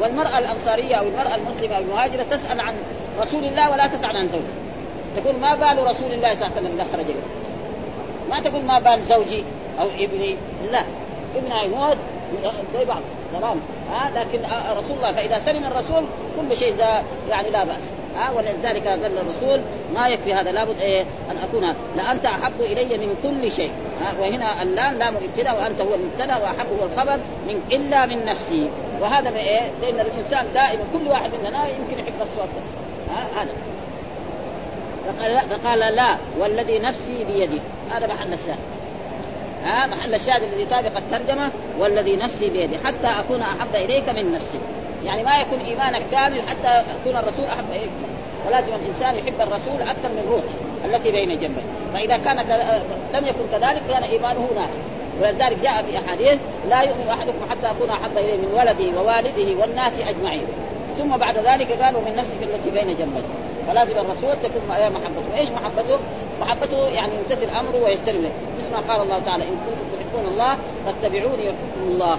[0.00, 2.74] والمرأة الأنصارية أو المرأة المسلمة أو المهاجرة تسأل عن
[3.20, 4.56] رسول الله ولا تسأل عن زوجها.
[5.16, 7.14] تقول ما بال رسول الله صلى الله عليه وسلم خرج
[8.30, 9.44] ما تقول ما بال زوجي
[9.80, 10.36] أو ابني؟
[10.70, 10.82] لا.
[11.36, 11.96] ابنها يموت.
[12.74, 13.00] زي بعض.
[13.32, 13.56] تمام
[13.92, 14.38] ها لكن
[14.78, 16.04] رسول الله فإذا سلم الرسول
[16.40, 16.76] كل شيء
[17.30, 17.82] يعني لا بأس.
[18.16, 19.60] ها ولذلك قال الرسول
[19.94, 23.70] ما يكفي هذا لابد إيه؟ أن أكون لأنت أحب إلي من كل شيء.
[24.00, 28.68] ها وهنا اللام لام الابتداء وأنت هو المبتدأ وأحب هو الخبر من إلا من نفسي.
[29.00, 32.62] وهذا إيه؟ لأن الإنسان دائما كل واحد مننا يمكن يحب أكثر.
[33.10, 33.52] ها هذا.
[35.50, 38.58] فقال, لا والذي نفسي بيده هذا محل الشاهد.
[39.64, 44.58] ها محل الشاهد الذي يطابق الترجمة والذي نفسي بيده حتى أكون أحب إليك من نفسي
[45.06, 47.90] يعني ما يكون إيمانك كامل حتى يكون الرسول أحب إليك.
[48.46, 50.42] ولازم الإنسان يحب الرسول أكثر من روح
[50.84, 51.62] التي بين جنبيه.
[51.94, 52.36] فإذا كان
[53.14, 54.86] لم يكن كذلك كان إيمانه ناقص.
[55.20, 60.00] ولذلك جاء في أحاديث لا يؤمن أحدكم حتى أكون أحب إليه من ولده ووالده والناس
[60.00, 60.46] أجمعين.
[60.98, 63.26] ثم بعد ذلك قالوا من نفسك التي بين جنبيه
[63.66, 65.98] فلازم الرسول تكون محبته، إيش محبته؟
[66.40, 71.44] محبته يعني يمتثل أمره ويجتنب مثل ما قال الله تعالى إن كنتم تحبون الله فاتبعوني
[71.44, 72.18] يحبكم الله.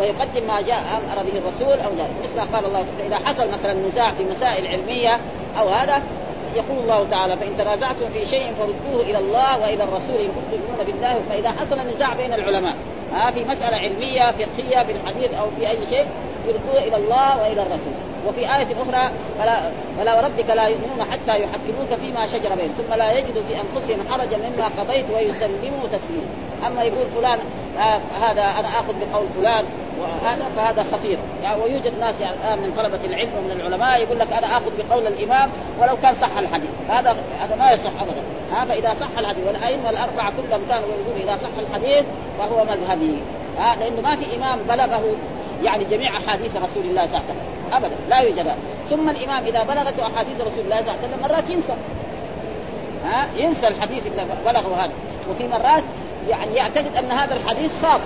[0.00, 2.10] ويقدم ما جاء أمر به الرسول أو ذلك.
[2.24, 5.20] مثل ما قال الله إذا حصل مثلا نزاع في مسائل علمية
[5.60, 6.02] أو هذا
[6.56, 10.86] يقول الله تعالى فإن تنازعتم في شيء فردوه إلى الله وإلى الرسول إن كنتم تؤمنون
[10.86, 12.74] بالله فإذا حصل نزاع بين العلماء.
[13.12, 16.06] ها في مسألة علمية فقهية في الحديث أو في أي شيء
[16.46, 17.92] يردوه إلى الله وإلى الرسول.
[18.28, 23.12] وفي آية أخرى فلا, فلا وربك لا يؤمنون حتى يحكموك فيما شجر بينهم ثم لا
[23.12, 26.47] يجدوا في أنفسهم حرجا مما قضيت ويسلموا تسليما.
[26.66, 27.38] أما يقول فلان
[27.78, 29.64] آه هذا أنا آخذ بقول فلان
[30.00, 31.18] وهذا فهذا خطير.
[31.42, 35.06] يعني ويوجد ناس يعني الآن من طلبة العلم ومن العلماء يقول لك أنا آخذ بقول
[35.06, 36.70] الإمام ولو كان صح الحديث.
[36.88, 38.22] هذا هذا ما يصح أبدا.
[38.52, 42.06] ها فإذا صح الحديث والأئمة الأربعة كلهم كانوا يقولون إذا صح الحديث
[42.38, 43.18] فهو مذهبي.
[43.58, 45.04] ها لأنه ما في إمام بلغه
[45.62, 47.72] يعني جميع أحاديث رسول الله صلى الله عليه وسلم.
[47.72, 48.54] ابدا لا يوجد
[48.90, 51.74] ثم الإمام إذا بلغته أحاديث رسول الله صلى الله عليه وسلم مرات ينسى.
[53.04, 54.92] ها ينسى الحديث اللي بلغه هذا.
[55.30, 55.82] وفي مرات
[56.28, 58.02] يعني يعتقد أن هذا الحديث خاص.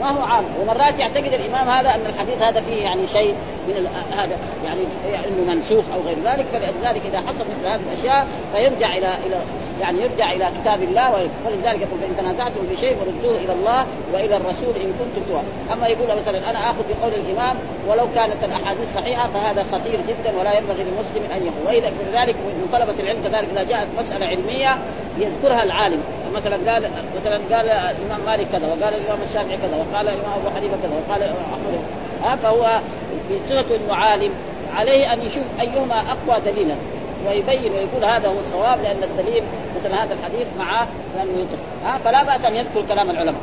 [0.00, 0.44] ما هو عام.
[0.60, 3.34] ومرات يعتقد الإمام هذا أن الحديث هذا فيه يعني شيء
[3.68, 4.80] من هذا يعني
[5.28, 6.46] إنه منسوخ أو غير ذلك.
[6.52, 9.40] فلذلك إذا حصل مثل هذه الأشياء فيرجع إلى إلى
[9.82, 11.10] يعني يرجع إلى كتاب الله
[11.46, 15.44] ولذلك يقول فإن تنازعتم في شيء فردوه إلى الله وإلى الرسول إن كنتم تؤمنون.
[15.72, 17.56] أما يقول مثلا أنا آخذ بقول الإمام
[17.88, 21.66] ولو كانت الأحاديث صحيحة فهذا خطير جدا ولا ينبغي للمسلم أن يقول.
[21.66, 24.78] وإذا كذلك من طلبة العلم كذلك إذا جاءت مسألة علمية
[25.18, 26.00] يذكرها العالم.
[26.34, 30.76] مثلا قال مثلا قال الإمام مالك كذا وقال الإمام الشافعي كذا وقال الإمام أبو حنيفة
[30.82, 31.74] كذا وقال أحمد.
[32.22, 32.80] ها فهو
[33.28, 34.32] في صفته انه عالم
[34.76, 36.74] عليه أن يشوف أيهما أقوى دليلا.
[37.28, 39.42] ويبين ويقول هذا هو الصواب لأن الدليل
[39.80, 43.40] مثلا هذا الحديث معه لأنه يطلق ها فلا بأس أن يذكر كلام العلماء.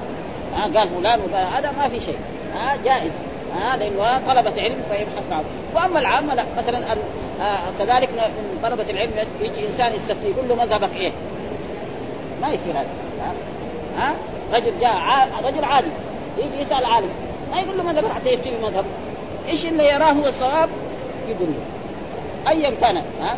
[0.56, 2.18] ها قال فلان وقال هذا ما في شيء.
[2.56, 3.12] ها جائز.
[3.56, 5.44] ها لأنه طلبة علم فيبحث معه.
[5.76, 6.44] وأما العامة لا.
[6.58, 6.92] مثلا
[7.42, 9.12] آه كذلك من طلبة العلم
[9.42, 11.12] يجي إنسان يستفتي يقول له مذهبك إيه؟
[12.42, 12.88] ما يصير هذا.
[13.98, 14.14] ها؟
[14.54, 15.30] رجل جاء.
[15.44, 15.88] رجل عادي
[16.38, 17.10] يجي يسأل عالم
[17.52, 18.86] ما يقول له مذهبك حتى يفتي بمذهب
[19.50, 20.70] إيش اللي يراه هو الصواب؟
[21.28, 21.64] يقول له.
[22.48, 23.36] ايا كان ها؟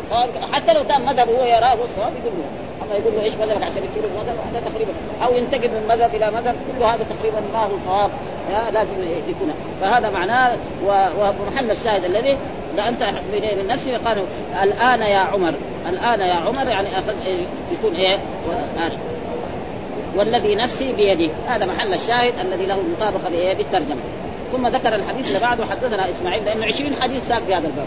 [0.52, 2.44] حتى لو كان مذهب هو يراه هو الصواب يقول له.
[2.82, 4.92] اما يقول له إيش مذهبك؟ عشان يكتب مذهب هذا تقريبا.
[5.24, 8.10] أو ينتقل من مذهب إلى مذهب كل هذا تقريبا ما هو صواب
[8.72, 8.92] لازم
[9.28, 9.54] يكون.
[9.80, 12.38] فهذا معناه ومحل الشاهد الذي
[12.76, 14.18] لا أنت من نفسه قال
[14.62, 15.54] الآن يا عمر
[15.88, 17.14] الآن يا عمر يعني أخذ
[17.72, 18.18] يكون إيه؟
[20.16, 24.00] والذي نفسي بيده هذا محل الشاهد الذي له مطابقة بالترجمة.
[24.52, 27.86] ثم ذكر الحديث اللي بعده حدثنا إسماعيل لأنه 20 حديث ساق في هذا الباب.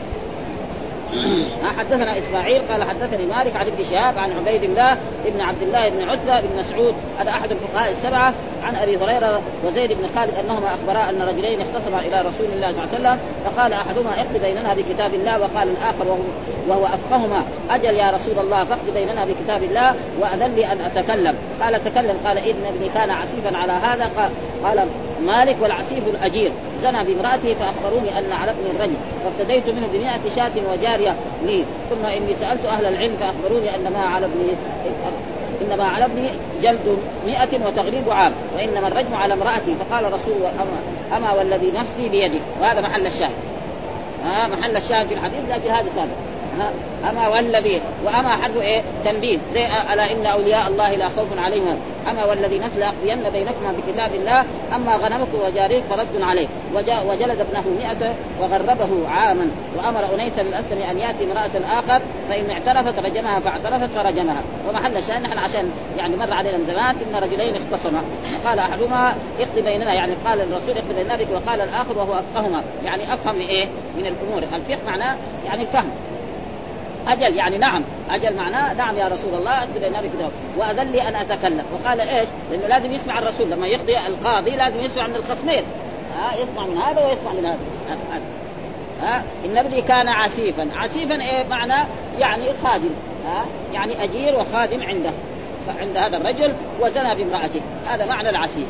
[1.78, 6.10] حدثنا إسماعيل قال حدثني مالك عن ابن شهاب عن عبيد الله ابن عبد الله بن
[6.10, 11.10] عتبة بن مسعود هذا أحد الفقهاء السبعة عن أبي هريرة وزيد بن خالد أنهما أخبرا
[11.10, 15.14] أن رجلين اختصما إلى رسول الله صلى الله عليه وسلم فقال أحدهما اقض بيننا بكتاب
[15.14, 16.20] الله وقال الآخر وهو,
[16.68, 21.36] وهو أفقهما أجل يا رسول الله فاقض بيننا بكتاب الله وأذن لي أن أتكلم.
[21.62, 24.10] قال تكلم قال إن ابني كان عسيفا على هذا
[24.64, 24.88] قال
[25.26, 26.52] مالك والعسيف الأجير.
[26.86, 31.16] زنى بامراته فأخبروني أن على ابني الرجل فافتديت منه بمائة شاة وجارية.
[31.46, 31.66] لي.
[31.90, 34.48] ثم إني سألت أهل العلم فأخبروني أن ما على ابني
[35.62, 36.30] انما على ابني
[36.62, 39.76] جلد مئة وتغريب عام وإنما الرجم على امرأتي.
[39.76, 42.40] فقال رسول أما, أما والذي نفسي بيدي.
[42.62, 43.36] وهذا محل الشاهد.
[44.24, 46.35] ها محل الشاهد في الحديث لكن هذا سابق.
[47.10, 49.38] أما والذي وأما حرف إيه؟ تنبيه.
[49.54, 51.78] زي ألا إن أولياء الله لا خوف عليهم.
[52.10, 56.48] أما والذي نفس لاقضين بينكما بكتاب الله أما غنمك وجاريك فرد عليه.
[57.08, 59.48] وجلد ابنه مئة وغربه عاما.
[59.78, 64.42] وأمر انيسا الأسلم أن يأتي امرأة آخر فإن اعترفت رجمها فاعترفت فرجمها.
[64.70, 68.02] ومحل الشان نحن عشان يعني مر علينا من زمان إن رجلين اختصما.
[68.46, 72.64] قال أحدهما اقضي بيننا يعني قال الرسول اقضي بيننا بك وقال الآخر وهو أفقهما.
[72.86, 74.44] يعني أفهم إيه من الأمور.
[74.44, 75.16] الفقه معناه
[75.46, 75.90] يعني الفهم.
[77.08, 77.84] أجل يعني نعم.
[78.10, 81.64] أجل معناه نعم يا رسول الله اكتب النبي كذا وأذن لي أن أتكلم.
[81.74, 83.50] وقال إيش؟ لأنه لازم يسمع الرسول.
[83.50, 85.64] لما يقضي القاضي لازم يسمع من الخصمين
[86.16, 87.60] ها آه يسمع من هذا ويسمع من هذا.
[89.02, 89.22] ها آه.
[89.46, 90.68] إن ابني كان عسيفا.
[90.76, 91.88] عسيفا إيه معنى
[92.20, 92.90] يعني خادم.
[93.26, 95.12] ها آه يعني أجير وخادم عنده.
[95.80, 97.62] عند هذا الرجل وزنى بامرأته.
[97.88, 98.68] هذا معنى العسيف.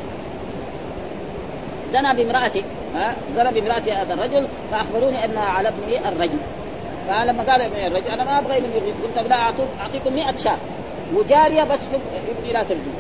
[1.93, 2.63] زنى بامرأته.
[2.95, 6.37] ها زنى بامراته هذا الرجل فأخبروني ان على ابني الرجل.
[7.07, 10.57] فلما قال ابن الرجل أنا ما أبغى من الرجل قلت لا اعطيك أعطيكم 100 شاة.
[11.13, 11.79] وجارية بس
[12.39, 12.91] ابني لا ترجو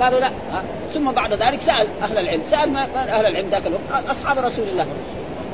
[0.00, 0.30] قالوا لا.
[0.94, 2.42] ثم بعد ذلك سأل أهل العلم.
[2.50, 4.86] سأل ما أهل العلم ذاك الوقت أصحاب رسول الله.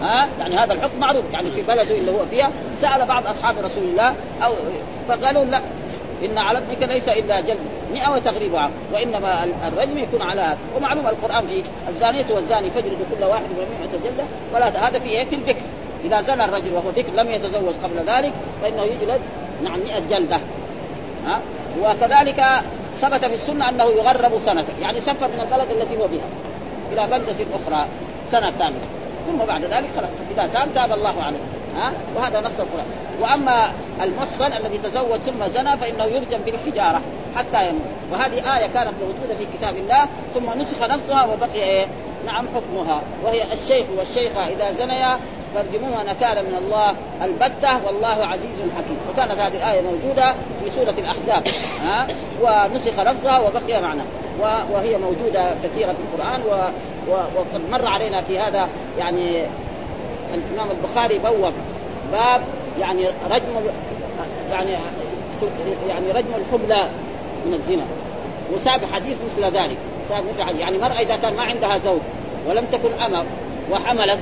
[0.03, 1.25] ها يعني هذا الحكم معروف.
[1.33, 4.15] يعني في بلده اللي هو فيها سأل بعض أصحاب رسول الله
[4.45, 4.53] أو
[5.09, 5.61] فقالوا لا.
[6.25, 7.59] إن على ابنك ليس إلا جلد.
[7.93, 8.71] 100 وتغريب عام.
[8.93, 10.59] وإنما الرجم يكون على هذا.
[10.77, 14.25] ومعلوم القرآن في الزانية والزاني فاجلدوا كل واحد من 100 جلدة.
[14.55, 15.63] ولا هذا في إيه؟ في البكر
[16.05, 19.21] إذا زنى الرجل وهو بكر لم يتزوج قبل ذلك فإنه يجلد
[19.63, 20.41] نعم 100 جلدة.
[21.27, 21.41] ها؟
[21.83, 22.45] وكذلك
[23.01, 26.29] ثبت في السنة أنه يغرب سنة يعني سفر من البلد التي هو بها
[26.93, 27.87] إلى بلدة أخرى
[28.31, 28.87] سنة كامله
[29.27, 31.39] ثم بعد ذلك خلاص إذا تاب تاب الله عليه.
[31.75, 32.87] ها؟ وهذا نص القرآن.
[33.21, 37.01] وأما المحصن الذي تزوج ثم زنى فإنه يرجم بالحجارة
[37.37, 37.83] حتى يموت.
[38.13, 41.87] وهذه آية كانت موجودة في كتاب الله ثم نسخ نفسها وبقي إيه؟
[42.27, 43.03] نعم حكمها.
[43.25, 45.19] وهي الشيخ والشيخة إذا زنيا
[45.55, 48.97] فارجموها نكالا من الله البتة والله عزيز حكيم.
[49.13, 51.43] وكانت هذه الآية موجودة في سورة الأحزاب
[51.85, 52.07] ها؟
[52.43, 54.03] ونسخ لفظها وبقي معنى
[54.73, 56.41] وهي موجودة كثيرة في.
[56.49, 57.13] و...
[57.13, 59.43] وقد مر علينا في هذا يعني
[60.35, 61.53] الإمام البخاري بوب
[62.13, 62.41] باب
[62.81, 63.51] يعني رجم
[64.51, 64.71] يعني
[65.89, 66.89] يعني رجم الحبلى
[67.47, 67.85] من الزنا.
[68.55, 69.77] وساق حديث مثل ذلك.
[70.09, 72.01] ساق مثل حديث يعني مرأة إذا كان ما عندها زوج
[72.49, 73.25] ولم تكن أمر
[73.71, 74.19] وحملت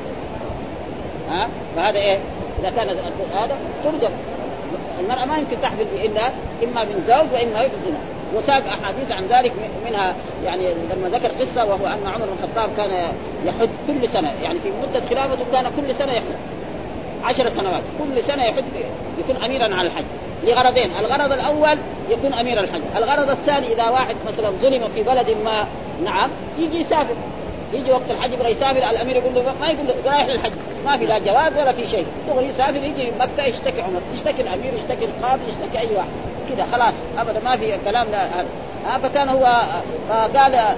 [1.31, 2.19] ها؟ فهذا إيه؟
[2.61, 2.89] إذا كان
[3.33, 4.11] هذا ترجم
[5.01, 6.23] المرأة ما يمكن تحمل إلا
[6.65, 7.99] إما من زوج وإما بزنا
[8.35, 9.53] وساق أحاديث عن ذلك
[9.87, 10.63] منها يعني
[10.95, 13.15] لما ذكر قصة وهو أن عمر بن الخطاب كان
[13.47, 14.33] يحج كل سنة.
[14.43, 16.35] يعني في مدة خلافته كان كل سنة يحج.
[17.25, 17.83] عشر سنوات.
[17.99, 18.65] كل سنة يحج
[19.19, 20.05] يكون أميرا على الحج.
[20.45, 20.91] لغرضين.
[20.91, 21.79] الغرض الأول
[22.11, 22.81] يكون أمير الحج.
[22.97, 25.65] الغرض الثاني إذا واحد مثلا ظلم في بلد ما
[26.05, 27.15] نعم يجي يسافر.
[27.73, 30.53] يجي وقت الحج يبغى يسافر الأمير يقول له ما يقول له رايح للحج.
[30.87, 32.07] ما في لا جواز ولا في شيء.
[32.29, 36.09] يبغى يسافر يجي من مكة يشتكي عمر يشتكي الأمير يشتكي القاضي يشتكي أي واحد.
[36.49, 36.95] كذا خلاص.
[37.18, 38.45] أبدا ما في كلام لا
[38.99, 39.62] فكان هو
[40.09, 40.77] فقال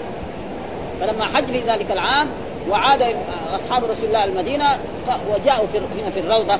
[1.00, 2.26] فلما حج في ذلك العام
[2.70, 3.16] وعاد
[3.50, 4.66] أصحاب رسول الله المدينة
[5.30, 6.58] وجاءوا في هنا في الروضة.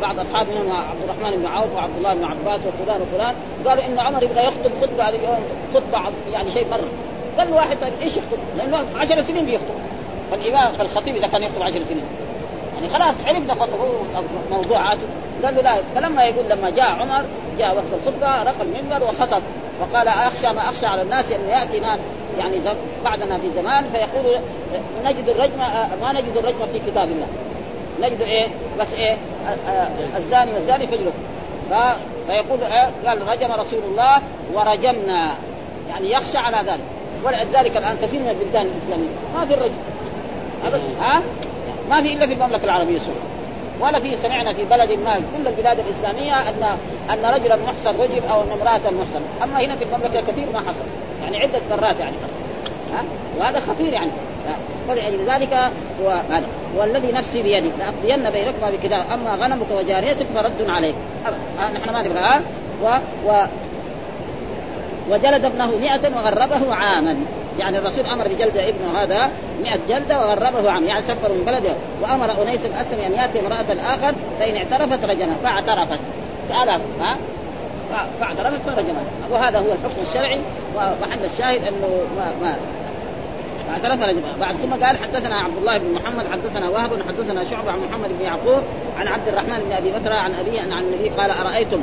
[0.00, 3.34] بعض أصحاب منهم عبد الرحمن بن عوف وعبد الله بن عباس وفلان وفلان.
[3.66, 5.44] قالوا إن عمر يبغى يخطب خطبة اليوم
[5.74, 6.88] خطبة يعني شيء مرة.
[7.38, 9.74] قال واحد طيب إيش يخطب؟ لأنه 10 سنين بيخطب.
[10.30, 12.04] فالإمام فالخطيب إذا كان يخطب 10 سنين.
[12.84, 13.76] يعني خلاص عرفنا خطبه
[14.50, 15.02] موضوعاته
[15.44, 17.24] قال له لا فلما يقول لما جاء عمر
[17.58, 19.42] جاء وقت الخطبة رقى المنبر وخطب.
[19.80, 21.98] وقال أخشى ما أخشى على الناس انه يأتي ناس
[22.38, 22.56] يعني
[23.04, 24.40] بعدنا في زمان فيقول
[25.04, 25.58] نجد الرجم
[26.02, 27.26] ما نجد الرجم في كتاب الله.
[28.00, 28.46] نجد إيه؟
[28.80, 29.16] بس إيه؟
[30.16, 31.12] الزاني والزاني فجره
[32.28, 34.18] فيقول إيه؟ قال رجم رسول الله
[34.54, 35.30] ورجمنا.
[35.88, 36.80] يعني يخشى على ذلك.
[37.24, 39.08] ولذلك الآن كثير من البلدان الإسلامية.
[39.34, 39.74] ما في الرجم.
[40.64, 41.22] ابدا ها؟
[41.90, 43.34] ما في إلا في المملكة العربية السعوديه
[43.80, 46.78] ولا في سمعنا في بلد ما كل البلاد الإسلامية أن
[47.10, 50.84] أن رجلا محصن رجم أو أن امرأة محصن أما هنا في المملكة كثير ما حصل.
[51.22, 52.34] يعني عدة مرات يعني حصل.
[52.94, 53.04] ها؟
[53.38, 54.10] وهذا خطير يعني.
[54.88, 55.54] فلأجل ذلك
[56.02, 56.46] هو هذا.
[56.76, 60.94] والذي نفسي بيدي لأقضين بينكما بكتاب أما غنمك وجاريتك فرد عليك.
[61.74, 62.40] نحن ما نقرأ.
[62.82, 62.88] و,
[63.26, 63.44] و
[65.10, 67.16] وجلد ابنه مئة وغربه عاما.
[67.58, 69.30] يعني الرسول أمر بجلد ابنه هذا
[69.62, 74.14] 100 جلدة وغربه عام يعني سفر من بلده وأمر أنيس الاسلم أن يأتي امرأة اخر
[74.40, 76.00] فإن اعترفت رجمها فاعترفت.
[76.48, 77.16] سألها ها؟
[78.20, 80.40] فاعترفت فرجمها وهذا هو الحكم الشرعي
[80.76, 82.56] ومحل الشاهد أنه ما, ما
[83.72, 84.00] اعترف
[84.40, 88.24] بعد ثم قال حدثنا عبد الله بن محمد حدثنا وهب حدثنا شعبة عن محمد بن
[88.24, 88.62] يعقوب
[88.98, 91.80] عن عبد الرحمن بن أبي بكر عن أبيه عن النبي قال أرأيتم؟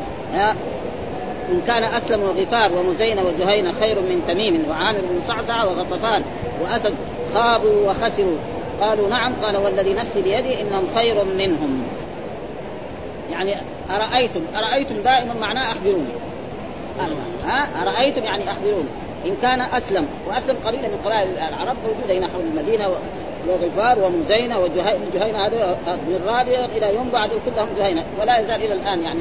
[1.51, 6.23] إن كان أسلم وغفار ومزينة وجهينة خير من تميم وعامر بن صعصع وغطفان
[6.61, 6.93] وأسد
[7.33, 8.37] خابوا وخسروا.
[8.81, 11.83] قالوا نعم قال والذي نفسي بيدي إنهم خير منهم.
[13.31, 16.13] يعني أرأيتم أرأيتم دائما معناه أخبروني.
[17.45, 18.89] ها؟ أرأيتم يعني أخبروني.
[19.25, 22.89] إن كان أسلم وأسلم قبيلة من قبائل العرب موجودة هنا حول المدينة
[23.47, 28.04] وغفار ومزينة وجهينة هذا من رابع إلى يوم بعد كلهم جهينة.
[28.21, 29.19] ولا يزال إلى الآن يعني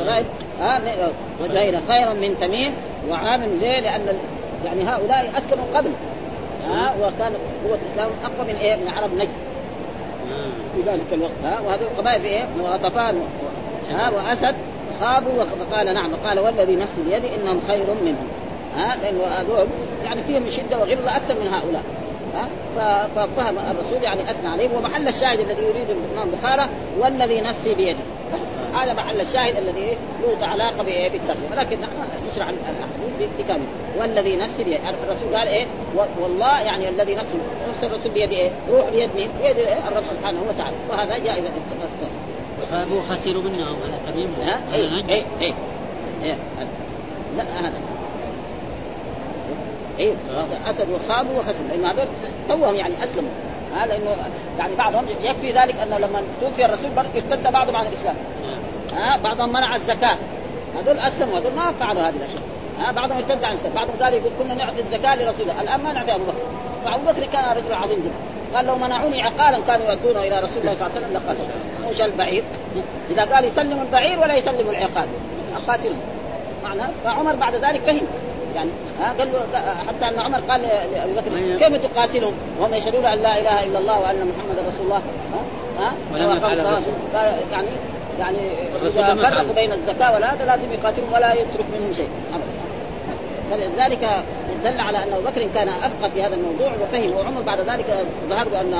[0.00, 0.24] القبائل
[1.42, 2.74] وجهينة خيرا من تميم
[3.10, 4.18] وعامل ليه؟ لأن
[4.64, 5.90] يعني هؤلاء أسلموا قبل.
[6.68, 7.32] ها وكان
[7.64, 9.28] قوة الإسلام أقوى من إيه؟ من عرب نجد
[10.74, 11.44] في ذلك الوقت.
[11.44, 13.14] ها وهذه القبائل في إيه؟ وغطفان
[13.90, 14.54] ها وأسد
[15.00, 18.28] خابوا وقال نعم قال والذي نفسي بيدي إنهم خير منهم.
[18.76, 19.66] ها لأنه هذول
[20.04, 21.82] يعني فيهم شدة وغلظة أكثر من هؤلاء.
[22.34, 22.48] ها؟
[23.16, 26.68] ففهم الرسول يعني أثنى عليه ومحل الشاهد الذي يريد الإمام بخارى
[26.98, 27.98] والذي نفسي بيده.
[28.74, 29.98] هذا محل الشاهد الذي
[30.40, 31.92] له علاقة بالترجمه ولكن نحن
[32.32, 33.64] نشرح الاحاديث بكامل.
[33.98, 34.78] والذي نفسي بيده.
[35.04, 35.66] الرسول قال إيه؟
[36.20, 40.38] والله يعني الذي نفسي نفس الرسول بيده إيه؟ روح بيد مين؟ بيد إيه؟ الرب سبحانه
[40.48, 40.76] وتعالى.
[40.90, 41.50] وهذا جائزه
[42.70, 44.34] خابوا خسروا منهم هذا تميم.
[44.42, 45.54] ها؟ إيه إيه إيه,
[46.22, 46.36] إيه.
[47.36, 47.80] لا هذا
[50.02, 50.16] أيوه
[50.70, 52.06] أسد وخابوا وخسروا لأن هذول
[52.48, 53.30] توهم يعني أسلموا.
[53.76, 54.16] ها لأنه
[54.58, 58.16] يعني بعضهم يكفي ذلك أنه لما توفي الرسول ارتد بعضهم عن الإسلام.
[58.96, 60.16] ها بعضهم منع الزكاة.
[60.78, 62.42] هذول أسلموا هذول ما فعلوا هذه الأشياء.
[62.78, 65.92] ها بعضهم ارتد عن الاسلام بعضهم قال يقول كنا نعطي الزكاة لرسول الله الآن ما
[65.92, 66.42] نعطي أبو بكر.
[66.84, 68.14] فأبو بكر كان رجل عظيم جدا.
[68.54, 71.46] قال لو منعوني عقالا كانوا يؤدونه إلى رسول الله صلى الله عليه وسلم لقاتلوا
[71.90, 72.44] مش البعير.
[73.10, 75.08] إذا قال يسلم البعير ولا يسلم العقال.
[75.56, 76.00] أقاتلهم.
[76.64, 78.06] معنى فعمر بعد ذلك فهم.
[78.54, 79.40] يعني ها قال له
[79.88, 81.58] حتى أن عمر قال لابي بكر.
[81.58, 85.02] كيف تقاتلهم؟ وهم يشهدون أن لا إله إلا الله وأن محمدا رسول الله.
[85.32, 85.40] ها
[85.84, 85.92] ها
[87.14, 87.68] قال يعني
[88.18, 88.38] يعني
[88.82, 92.08] إذا فرقوا بين الزكاة والهذا لازم يقاتلهم ولا يترك منهم شيء
[93.50, 94.22] فلذلك
[94.64, 98.48] دل على أن أبو بكر كان أفقه في هذا الموضوع وفهم وعمر بعد ذلك ظهر
[98.48, 98.74] بأن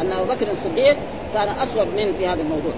[0.00, 0.96] أن أبو بكر الصديق
[1.34, 2.72] كان أصوب منه في هذا الموضوع.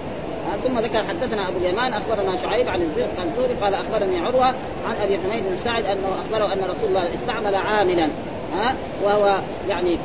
[0.63, 4.45] ثم ذكر حدثنا أبو اليمان أخبرنا شعيب عن الزهري قال أخبرني عروة
[4.87, 8.07] عن أبي حميد بن سعد أنه أخبره أن رسول الله استعمل عاملا
[8.53, 9.35] ها؟ وهو
[9.69, 9.97] يعني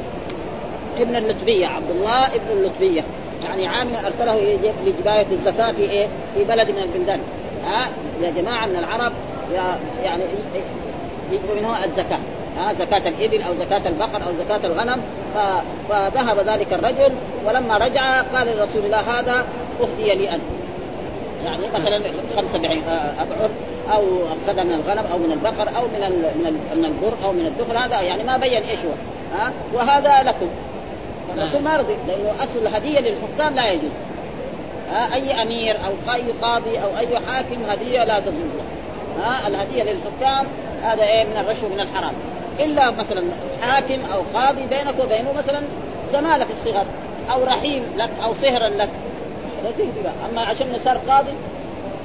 [0.98, 3.04] ابن اللتبيه عبد الله ابن اللتبيه
[3.44, 7.20] يعني عامل أرسله لجباية الزكاة في إيه؟ في بلد من البلدان
[7.66, 7.88] ها؟
[8.20, 9.12] يا جماعة من العرب
[10.02, 10.22] يعني
[11.32, 12.18] يجب منها الزكاة
[12.58, 15.00] ها؟ زكاة الإبل أو زكاة البقر أو زكاة الغنم.
[15.88, 17.12] فذهب ذلك الرجل
[17.46, 19.46] ولما رجع قال لرسول الله هذا
[19.82, 20.42] أهدي لي أنا.
[21.44, 22.02] يعني مثلا
[22.36, 22.82] خمسة
[23.18, 23.50] أبعر
[23.94, 24.02] أو
[24.46, 26.00] كذا من الغنم أو من البقر أو من
[26.44, 28.92] من من البر أو من الدخل هذا يعني ما بين إيش هو
[29.38, 30.48] ها؟ وهذا لكم.
[31.36, 33.90] الرسول ما رضي لأنه أصل الهدية للحكام لا يجوز.
[34.92, 38.64] ها؟ أي أمير أو اي قاضي أو أي حاكم هدية لا تجوز له
[39.24, 40.46] ها؟ الهدية للحكام
[40.82, 42.12] هذا إيه؟ من الرشوة من الحرام.
[42.60, 43.22] إلا مثلا
[43.60, 45.60] حاكم أو قاضي بينك وبينه مثلا
[46.12, 46.84] زمالة في الصغر
[47.32, 48.88] أو رحيم لك أو صهرا لك.
[50.30, 51.32] أما عشان صار قاضي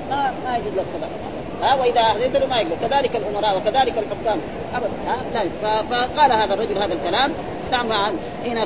[0.10, 1.10] ما ما يجوز لك كذا
[1.62, 2.76] ها؟ وإذا اهديت له ما يقبل.
[2.82, 4.39] كذلك الأمراء وكذلك الحكام.
[4.76, 4.89] ابدا.
[5.07, 5.45] ها؟
[5.89, 7.34] فقال هذا الرجل هذا الكلام
[7.64, 8.66] استعمل حين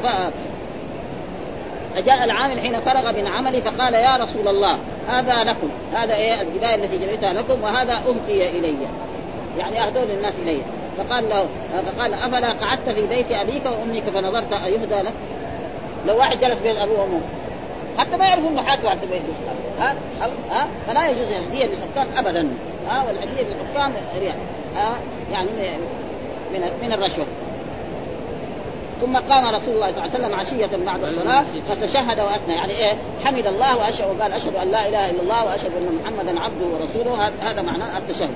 [1.96, 4.78] فجاء العامل حين فرغ من عمله فقال يا رسول الله
[5.08, 5.70] هذا لكم.
[5.94, 8.76] هذا إيه؟ الجبال التي جبلتها لكم وهذا اهدي إلي.
[9.58, 10.62] يعني اهدوا للناس إلي.
[10.98, 11.48] فقال له
[11.82, 15.14] فقال أفلا قعدت في بيت أبيك وأمك فنظرت أيهدى لك؟
[16.06, 17.22] لو واحد جلس بين أبوه وأمه.
[17.98, 19.34] حتى ما يعرفوا انه حاكم عند بيته
[19.80, 19.96] ها؟
[20.52, 22.48] ها؟ فلا يجوز الهديه للحكام ابدا.
[22.90, 24.36] ها؟ والهديه للحكام ريال
[24.76, 24.96] ها؟
[25.32, 25.50] يعني
[26.54, 27.26] من من الرشوة.
[29.02, 32.54] ثم قام رسول الله صلى الله عليه وسلم عشية بعد الصلاة فتشهد وأثنى.
[32.54, 32.94] يعني إيه؟
[33.26, 37.32] حمد الله وأشهد وقال أشهد أن لا إله إلا الله وأشهد أن محمدا عبده ورسوله.
[37.42, 38.30] هذا معناه التشهد.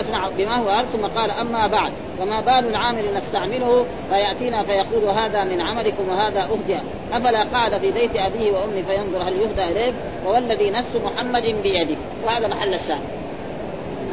[0.00, 5.60] أثنى بما هو ثم قال أما بعد فما بال العامل نستعمله فيأتينا فيقول هذا من
[5.60, 6.78] عملكم وهذا أهدى
[7.12, 9.92] أفلا قعد في بيت أبيه وأمه فينظر هل يهدى إليه؟
[10.26, 11.96] والذي نفس محمد بيده.
[12.26, 13.00] وهذا محل الشاهد.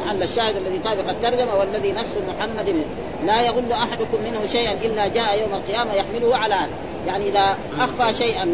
[0.04, 2.84] محل الشاهد الذي طابق الترجمة والذي نفس محمد
[3.24, 6.68] لا يغل أحدكم منه شيئا إلا جاء يوم القيامة يحمله على عاد
[7.06, 8.44] يعني إذا أخفى شيئا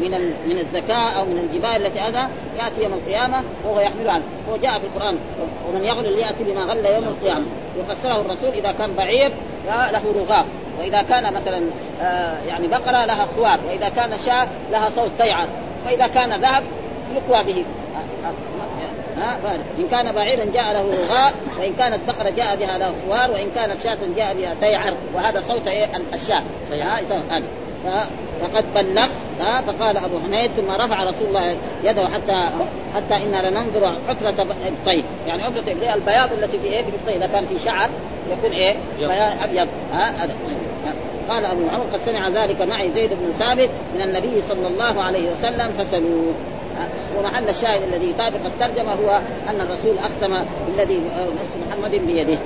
[0.00, 0.10] من
[0.48, 4.22] من الزكاة أو من الجبال التي هذا يأتي يوم القيامة وهو يحمل عنه.
[4.50, 5.18] هو جاء في القرآن
[5.68, 7.46] ومن يغل ليأتي بما غل يوم القيامة.
[7.80, 9.32] وفسره الرسول إذا كان بعير
[9.66, 10.46] له رغاء
[10.80, 11.62] وإذا كان مثلا
[12.02, 13.58] آه يعني بقرة لها خوار.
[13.68, 15.46] وإذا كان شاة لها صوت تيعر.
[15.86, 16.62] وإذا كان ذهب
[17.14, 17.64] يقوى به.
[19.16, 19.36] ها
[19.78, 23.80] إن كان بعيرا جاء له رغاء وإن كانت بقرة جاء بها له خوار وإن كانت
[23.80, 24.92] شاة جاء بها تيعر.
[25.14, 26.42] وهذا صوت إيه؟ الشاة.
[28.40, 29.08] فقد بلغ
[29.66, 32.50] فقال أبو حميد ثم رفع رسول الله يده حتى
[32.94, 37.64] حتى أنا لننظر حفرة الطيب يعني حفرة البياض التي في إيه؟ في إذا كان في
[37.64, 37.90] شعر
[38.30, 40.36] يكون إيه؟ بياض أبيض ها هذا
[41.28, 45.32] قال أبو عمر قد سمع ذلك معي زيد بن ثابت من النبي صلى الله عليه
[45.32, 46.34] وسلم فسلوه.
[47.18, 52.38] ومحل الشاهد الذي يطابق الترجمة هو أن الرسول أقسم بالذي نفس محمد بيده.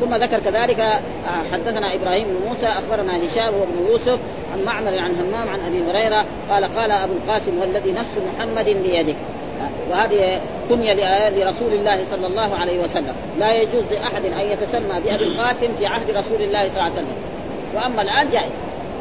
[0.00, 4.18] ثم ذكر كذلك آه، حدثنا إبراهيم بن موسى أخبرنا هشام وابن يوسف
[4.52, 9.12] عن معمر عن همام عن أبي هريرة قال قال أبو القاسم والذي نفس محمد بيده.
[9.12, 10.94] آه، وهذه كنية
[11.28, 13.14] لرسول الله صلى الله عليه وسلم.
[13.38, 17.16] لا يجوز لأحد أن يتسمى بأبي القاسم في عهد رسول الله صلى الله عليه وسلم.
[17.74, 18.52] وأما الآن جائز.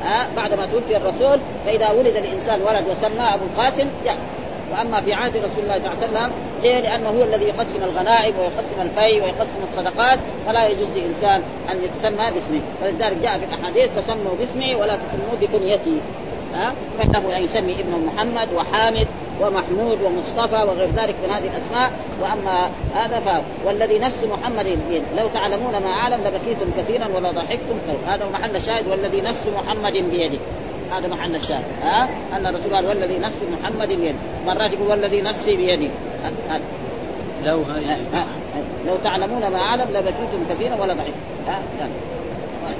[0.04, 4.37] آه، بعد ما توفي الرسول فإذا ولد الإنسان ولد وسماه أبو القاسم جائز.
[4.72, 6.32] وأما في عهد رسول الله صلى الله عليه وسلم
[6.64, 11.42] ليه؟ لأنه هو الذي يقسم الغنائم ويقسم الفي ويقسم الصدقات فلا يجوز لإنسان
[11.72, 12.62] أن يتسمى باسمه.
[12.84, 15.98] ولذلك جاء في الأحاديث تسموا باسمي ولا تسموا بكنيتي.
[16.56, 19.08] ها؟ فإنه يسمي ابن محمد وحامد
[19.42, 21.92] ومحمود ومصطفى وغير ذلك من هذه الأسماء.
[22.22, 27.78] وأما هذا ف والذي نفس محمد بيده لو تعلمون ما أعلم لبكيتم كثيرا ولا ضحكتم
[28.08, 30.40] هذا محل الشاهد والذي نفس محمد بيده.
[30.92, 31.66] هذا محل الشاهد.
[31.82, 35.90] ها؟ أن الرسول قال والذي نفس محمد بيده مرات يقول والذي نفسي بيده
[37.44, 37.64] لو
[38.86, 41.12] لو تعلمون ما أعلم لبكيتم كثيرا ولا ضحكتم
[41.48, 41.62] ها؟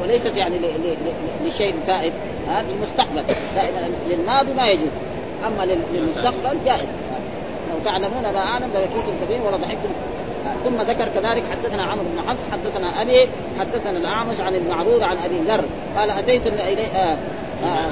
[0.04, 0.56] وليست يعني
[1.46, 2.14] لشيء فائد
[2.48, 3.24] ها؟ للمستقبل.
[4.10, 4.90] للماضي ما يجوز.
[5.48, 6.88] أما للمستقبل جائز.
[7.70, 9.90] لو تعلمون ما أعلم لبكيتم كثيرا ولا ضحكتم
[10.66, 13.28] ثم ذكر كذلك حدثنا عمرو بن حفص حدثنا أبي
[13.60, 15.64] حدثنا الأعمش عن المعروض عن أبي ذر.
[15.98, 17.18] قال أتيت الي آه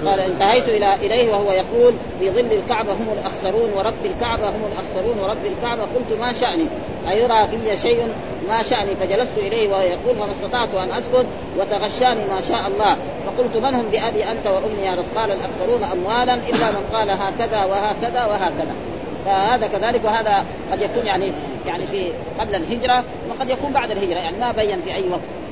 [0.06, 5.20] قال انتهيت إلى إليه وهو يقول في ظل الكعبة هم الأخسرون ورب الكعبة هم الأخسرون
[5.20, 6.66] ورب الكعبة قلت ما شأني؟
[7.10, 8.08] أيرى في شيء
[8.48, 12.98] ما شأني؟ فجلست إليه وهو يقول فما استطعت أن أسكت وتغشاني ما شاء الله.
[13.26, 17.66] فقلت من هم بأبي أنت وأمي يا رسول قال الاكثرون اموالا إلا من قال هكذا
[17.66, 18.76] وهكذا وهكذا.
[19.26, 21.32] فهذا كذلك وهذا قد يكون يعني
[21.66, 25.45] يعني في قبل الهجرة وقد يكون بعد الهجرة يعني ما بين في أي وقت.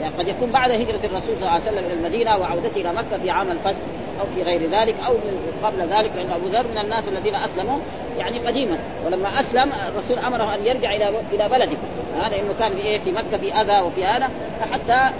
[0.00, 3.18] يعني قد يكون بعد هجرة الرسول صلى الله عليه وسلم إلى المدينة وعودته إلى مكة
[3.22, 3.78] في عام الفتح
[4.20, 5.14] أو في غير ذلك أو
[5.62, 7.78] قبل ذلك لأن أبو ذر من الناس الذين أسلموا
[8.18, 8.78] يعني قديما.
[9.06, 11.76] ولما أسلم الرسول أمره أن يرجع إلى إلى بلده
[12.16, 14.30] هذا إنه كان في إيه؟ في مكة في أذى وفي هذا
[14.72, 15.10] حتى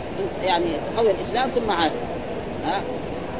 [0.43, 1.93] يعني تقوي الإسلام ثم عاد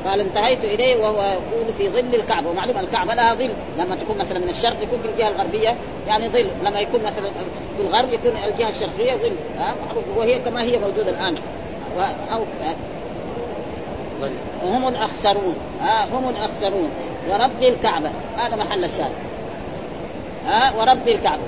[0.07, 2.51] قال انتهيت إليه وهو يقول في ظل الكعبة.
[2.51, 3.51] ومعلوم الكعبة لها ظل.
[3.79, 5.77] لما تكون مثلا من الشرق يكون في الجهة الغربية
[6.07, 6.47] يعني ظل.
[6.65, 7.31] لما يكون مثلا
[7.77, 9.33] في الغرب يكون الجهة الشرقية ظل.
[9.59, 9.75] ها؟
[10.17, 11.35] وهي كما هي موجودة الآن.
[11.99, 12.01] و...
[12.35, 12.41] أو
[14.65, 15.55] وهم الأخسرون.
[15.81, 16.91] ها؟ هم الأخسرون.
[17.31, 18.11] ورب الكعبة.
[18.37, 19.13] هذا محل الشاهد.
[20.47, 21.43] ها؟ ورب الكعبة.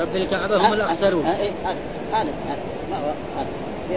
[0.00, 1.26] رب الكعبة هم الأخسرون.
[1.26, 1.50] إيه،
[2.12, 2.28] هذا.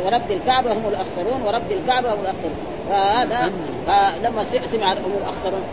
[0.05, 1.41] ورب الكعبة هم الأخسرون.
[1.45, 2.76] ورب الكعبة هم الأخسرون.
[2.89, 3.51] فهذا
[4.23, 5.63] لما سمع هم الاخسرون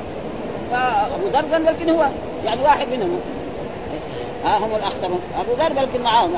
[0.71, 2.07] فأبو ذر قال لكن هو
[2.45, 3.21] يعني واحد منهم.
[4.45, 6.35] ها هم الاخسرون أبو ذر بلكن معاهم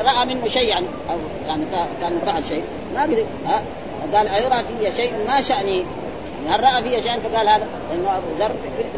[0.00, 1.64] رأى منه شيء يعني أو يعني
[2.00, 2.62] كان فعل شيء.
[2.94, 3.26] ما قدر.
[4.14, 5.78] قال أيرى في شيء ما شأني.
[5.78, 5.86] يعني
[6.48, 7.66] هل رأى في شيء فقال هذا.
[7.94, 8.52] انه أبو ذر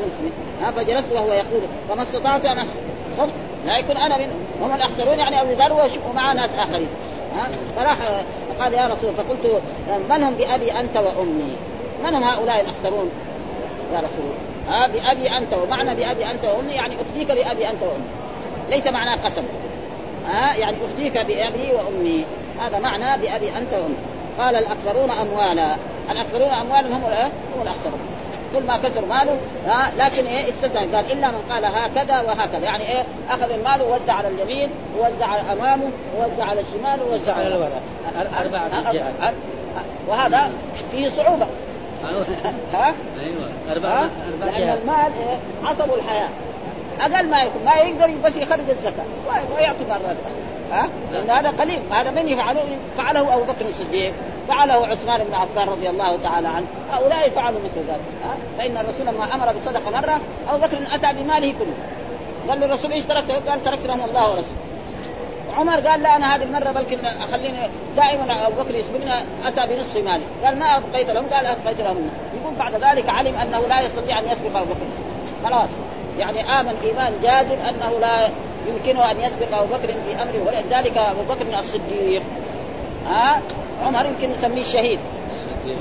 [0.06, 0.32] مسلم
[0.62, 2.58] ها فجلست وهو يقول فما استطعت أن
[3.18, 3.32] خفت
[3.66, 4.32] لا يكون أنا من
[4.62, 6.88] هم الاخسرون يعني أبو ذر ومع ناس آخرين.
[7.34, 7.96] ها؟ فراح
[8.60, 9.62] قال يا رسول فقلت
[10.10, 11.56] من هم بأبي أنت وأمي؟
[12.04, 13.10] من هم هؤلاء الأخسرون؟
[13.92, 14.74] يا رسول الله.
[14.76, 18.08] ها؟ بأبي أنت ومعنى بأبي أنت وأمي يعني افديك بأبي أنت وأمي.
[18.68, 19.42] ليس معناه قسم.
[20.28, 22.24] ها؟ يعني افديك بأبي وأمي.
[22.60, 23.96] هذا معنى بأبي أنت وأمي.
[24.38, 25.76] قال الأكثرون أموالا.
[26.10, 27.04] الأكثرون اموالا هم
[27.56, 28.00] هم الأخسرون.
[28.54, 29.36] كل ما كثر ماله
[29.66, 32.64] ها لكن إيه استثنى قال إلا من قال هكذا وهكذا.
[32.64, 37.72] يعني إيه أخذ المال ووزع على اليمين ووزع أمامه ووزع على الشمال ووزع على الولد
[38.40, 38.70] أربعة
[40.08, 40.52] وهذا
[40.90, 41.46] فيه صعوبة.
[42.74, 46.28] ها؟ أيوه أربعة لأن المال إيه؟ عصب الحياة.
[47.00, 49.04] أقل ما يكون ما يقدر بس يخرج الزكاة.
[49.56, 50.16] ويعطي مرات
[50.72, 51.80] ها؟ لأن هذا قليل.
[51.92, 52.64] هذا من يفعله
[52.96, 54.12] فعله أبو بكر الصديق
[54.48, 56.66] فعله عثمان بن عفان رضي الله تعالى عنه.
[56.92, 58.00] هؤلاء فعلوا مثل ذلك
[58.58, 61.74] فإن الرسول لما أمر بصدقة مرة أبو بكر أتى بماله كله.
[62.48, 64.56] قال للرسول إيش تركت؟ قال تركت لهم الله ورسوله.
[65.58, 66.98] عمر قال لا أنا هذه المرة بلكن
[67.28, 69.14] أخليني دائما أبو بكر يسبقنا
[69.46, 70.24] أتى بنصف مالي.
[70.44, 72.20] قال ما أبقيت لهم؟ قال أبقيت لهم النصف.
[72.42, 74.86] يقول بعد ذلك علم أنه لا يستطيع أن يسبق أبو بكر
[75.44, 75.70] خلاص.
[76.18, 78.28] يعني آمن إيمان جازم أنه لا
[78.68, 82.22] يمكنه أن يسبق أبو بكر في أمره ولذلك أبو بكر الصديق.
[83.08, 83.40] ها؟
[83.86, 84.98] عمر يمكن نسميه الشهيد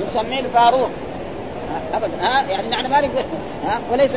[0.07, 0.89] نسميه الفاروق.
[1.93, 2.21] ابدا.
[2.21, 3.23] ها؟ يعني نحن ما نقدر.
[3.65, 4.11] ها؟ وليس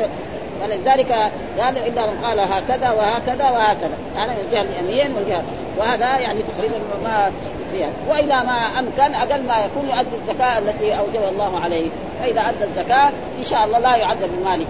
[0.62, 1.12] ولذلك
[1.60, 3.98] قال إلا من قال هكذا وهكذا وهكذا.
[4.16, 5.42] يعني الجهة اليمين والجهه
[5.78, 7.32] وهذا يعني تقريبا ما
[7.74, 7.90] فيها.
[8.08, 11.86] وإلى ما أمكن أقل ما يكون يؤدي الزكاة التي اوجبها الله عليه.
[12.20, 13.08] فإذا أدى الزكاة
[13.40, 14.66] إن شاء الله لا يعذب بماله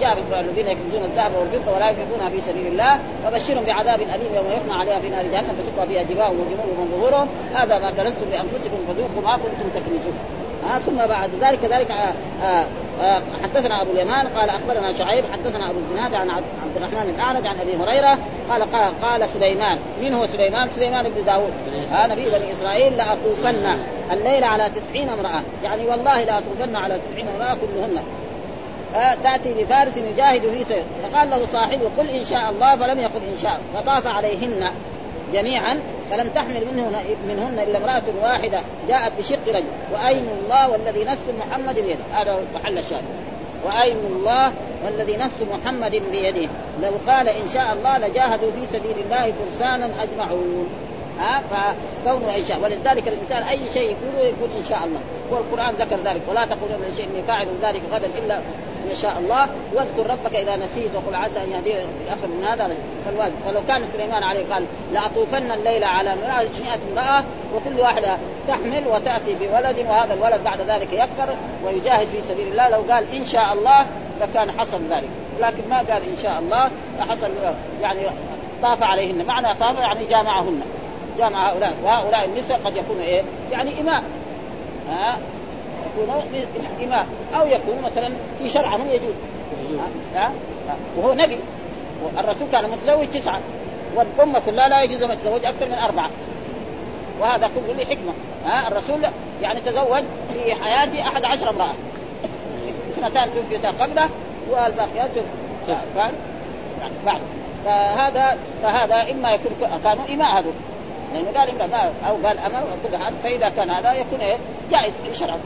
[0.00, 2.98] جاء الذين يكنزون الذهب والفضة ولا ينفقونها في سبيل الله.
[3.24, 7.28] فبشرهم بعذاب أليم يوم يحمى عليها في نار جهنم فتقوى بها جباههم وجنوبهم وظهورهم.
[7.54, 10.18] هذا ما كنزتم لأنفسكم فذوقوا ما كنتم تكنزون.
[10.64, 12.66] آه ثم بعد ذلك كذلك آه آه
[13.00, 17.56] آه حدثنا أبو اليمان قال أخبرنا شعيب حدثنا أبو الزناد عن عبد الرحمن الأعرج عن
[17.60, 18.18] أبي هريرة
[18.50, 21.52] قال قال, قال سليمان من هو سليمان؟ سليمان بن داود.
[21.92, 23.78] آه نبي بني إسرائيل لاطوفن
[24.12, 25.42] الليل على تسعين امرأة.
[25.64, 28.02] يعني والله لاطوفن على تسعين امرأة كلهن.
[28.94, 33.20] آه تأتي بفارس يجاهد في سير فقال له صاحبه قل إن شاء الله فلم يقل
[33.32, 34.70] إن شاء فطاف عليهن
[35.32, 35.80] جميعا.
[36.10, 36.92] فلم تحمل منهن
[37.28, 38.60] منهن إلا امرأة واحدة.
[38.88, 39.64] جاءت بشق رجل.
[39.92, 43.04] وايم الله والذي نفس محمد بيده؟ هذا محل الشاهد.
[43.64, 44.52] وايم الله
[44.84, 46.48] والذي نفس محمد بيده؟
[46.82, 50.68] لو قال إن شاء الله لجاهدوا في سبيل الله فرسانا أجمعون.
[51.20, 55.00] ها فكونه إن شاء ولذلك الإنسان أي شيء يقوله يقول إن شاء الله.
[55.30, 56.22] والقرآن ذكر ذلك.
[56.28, 58.36] ولا تقولون لشيء اني فاعل ذلك غدا إلا
[58.90, 59.48] ان شاء الله.
[59.74, 62.76] واذكر ربك إذا نسيت وقل عسى أن يهديني في اخر من هذا.
[63.06, 63.34] فالواجب.
[63.46, 68.16] فلو كان سليمان عليه قال لأطوفن الليل على 100 امرأة وكل واحدة
[68.48, 72.68] تحمل وتأتي بولد وهذا الولد بعد ذلك يكبر ويجاهد في سبيل الله.
[72.68, 73.86] لو قال إن شاء الله
[74.20, 75.10] لكان حصل ذلك.
[75.40, 77.30] لكن ما قال إن شاء الله فحصل
[77.80, 78.00] يعني
[78.62, 79.24] طاف عليهن.
[79.26, 80.60] معنى طاف يعني جامعهن.
[81.18, 84.02] جامع هؤلاء وهؤلاء النساء قد يكونوا إيه؟ يعني اماء
[84.90, 85.18] ها؟
[85.86, 86.22] يكونوا
[86.84, 89.14] اماء أو يكون مثلا في شرعهم يجوز.
[90.14, 90.30] ها؟
[90.96, 91.38] وهو نبي.
[92.18, 93.40] الرسول كان متزوج تسعه
[93.94, 96.10] والأمة كلها لا يجوز أن تتزوج أكثر من أربعة.
[97.20, 98.12] وهذا كله له حكمة.
[98.46, 99.06] ها؟ الرسول
[99.42, 100.04] يعني تزوج
[100.34, 101.74] في حياته أحد عشر امرأة.
[102.90, 104.08] اثنتان توفيتا قبله
[104.50, 105.10] والباقيات
[105.96, 106.12] فاهم
[106.80, 107.20] يعني بعد.
[107.64, 109.52] فهذا فهذا إما يكون
[109.84, 110.52] كانوا إماء هذول.
[111.14, 114.36] لأنه قال إمرأة أو قال أمر أو كل حال فإذا كان هذا يكون إيه؟
[114.70, 115.36] جائز في شرع.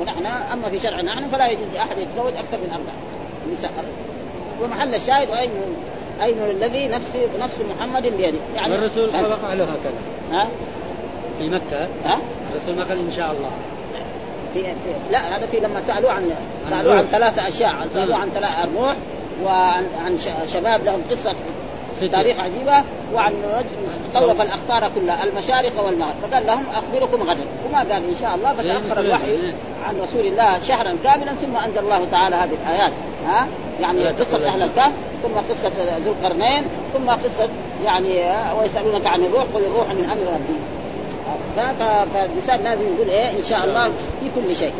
[0.00, 2.94] ونحن أما في شرعنا نحن فلا يجوز لأحد يتزوج أكثر من أربعة
[3.52, 3.84] نساء.
[4.62, 5.50] ومحل الشاهد واين
[6.22, 10.00] أين الذي نفس نفس محمد بيده؟ يعني الرسول فعله هكذا.
[10.30, 10.48] ها؟
[11.38, 12.18] في مكة؟ ها؟
[12.52, 13.50] الرسول ما قال إن شاء الله.
[14.54, 16.30] في, في لا هذا في لما سألوه عن
[16.70, 17.88] سألوه عن ثلاثة أشياء.
[17.94, 18.96] سألوه عن ثلاث الروح
[19.44, 21.34] وعن عن شباب لهم قصة
[22.08, 22.84] تاريخ عجيبة
[23.14, 26.14] وعن رجل طوف الاخطار كلها المشارق والمغرب.
[26.22, 27.44] فقال لهم أخبركم غدا.
[27.68, 29.52] وما قال إن شاء الله فتاخر الوحي
[29.88, 32.92] عن رسول الله شهرا كاملا ثم أنزل الله تعالى هذه الآيات.
[33.26, 33.48] ها؟
[33.80, 34.92] يعني قصة أهل الكهف
[35.22, 37.48] ثم قصة ذو القرنين ثم قصة
[37.84, 38.08] يعني
[38.60, 40.58] ويسألونك عن الروح قل الروح من أمر ربي.
[42.14, 44.72] فالإنسان لازم يقول إيه؟ إن شاء الله في كل شيء.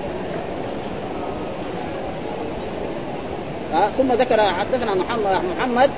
[3.99, 5.91] ثم ذكر حدثنا محمد محمد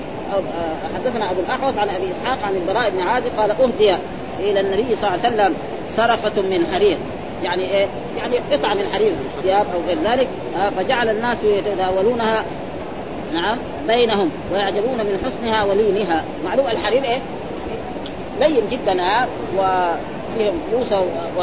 [0.94, 3.94] حدثنا أبو الأحوص عن أبي إسحاق عن البراء بن عازب قال أهدي
[4.40, 5.54] إلى النبي صلى الله عليه وسلم
[5.96, 6.98] سرقة من حرير
[7.42, 7.86] يعني إيه؟
[8.18, 9.12] يعني قطعه من حرير
[9.42, 10.28] ثياب أو غير ذلك
[10.58, 12.44] آه، فجعل الناس يتداولونها
[13.32, 17.18] نعم بينهم ويعجبون من حسنها ولينها معلوم الحرير إيه؟
[18.40, 19.26] لين جدا ها
[19.56, 20.92] وفيهم فلوس
[21.38, 21.42] و...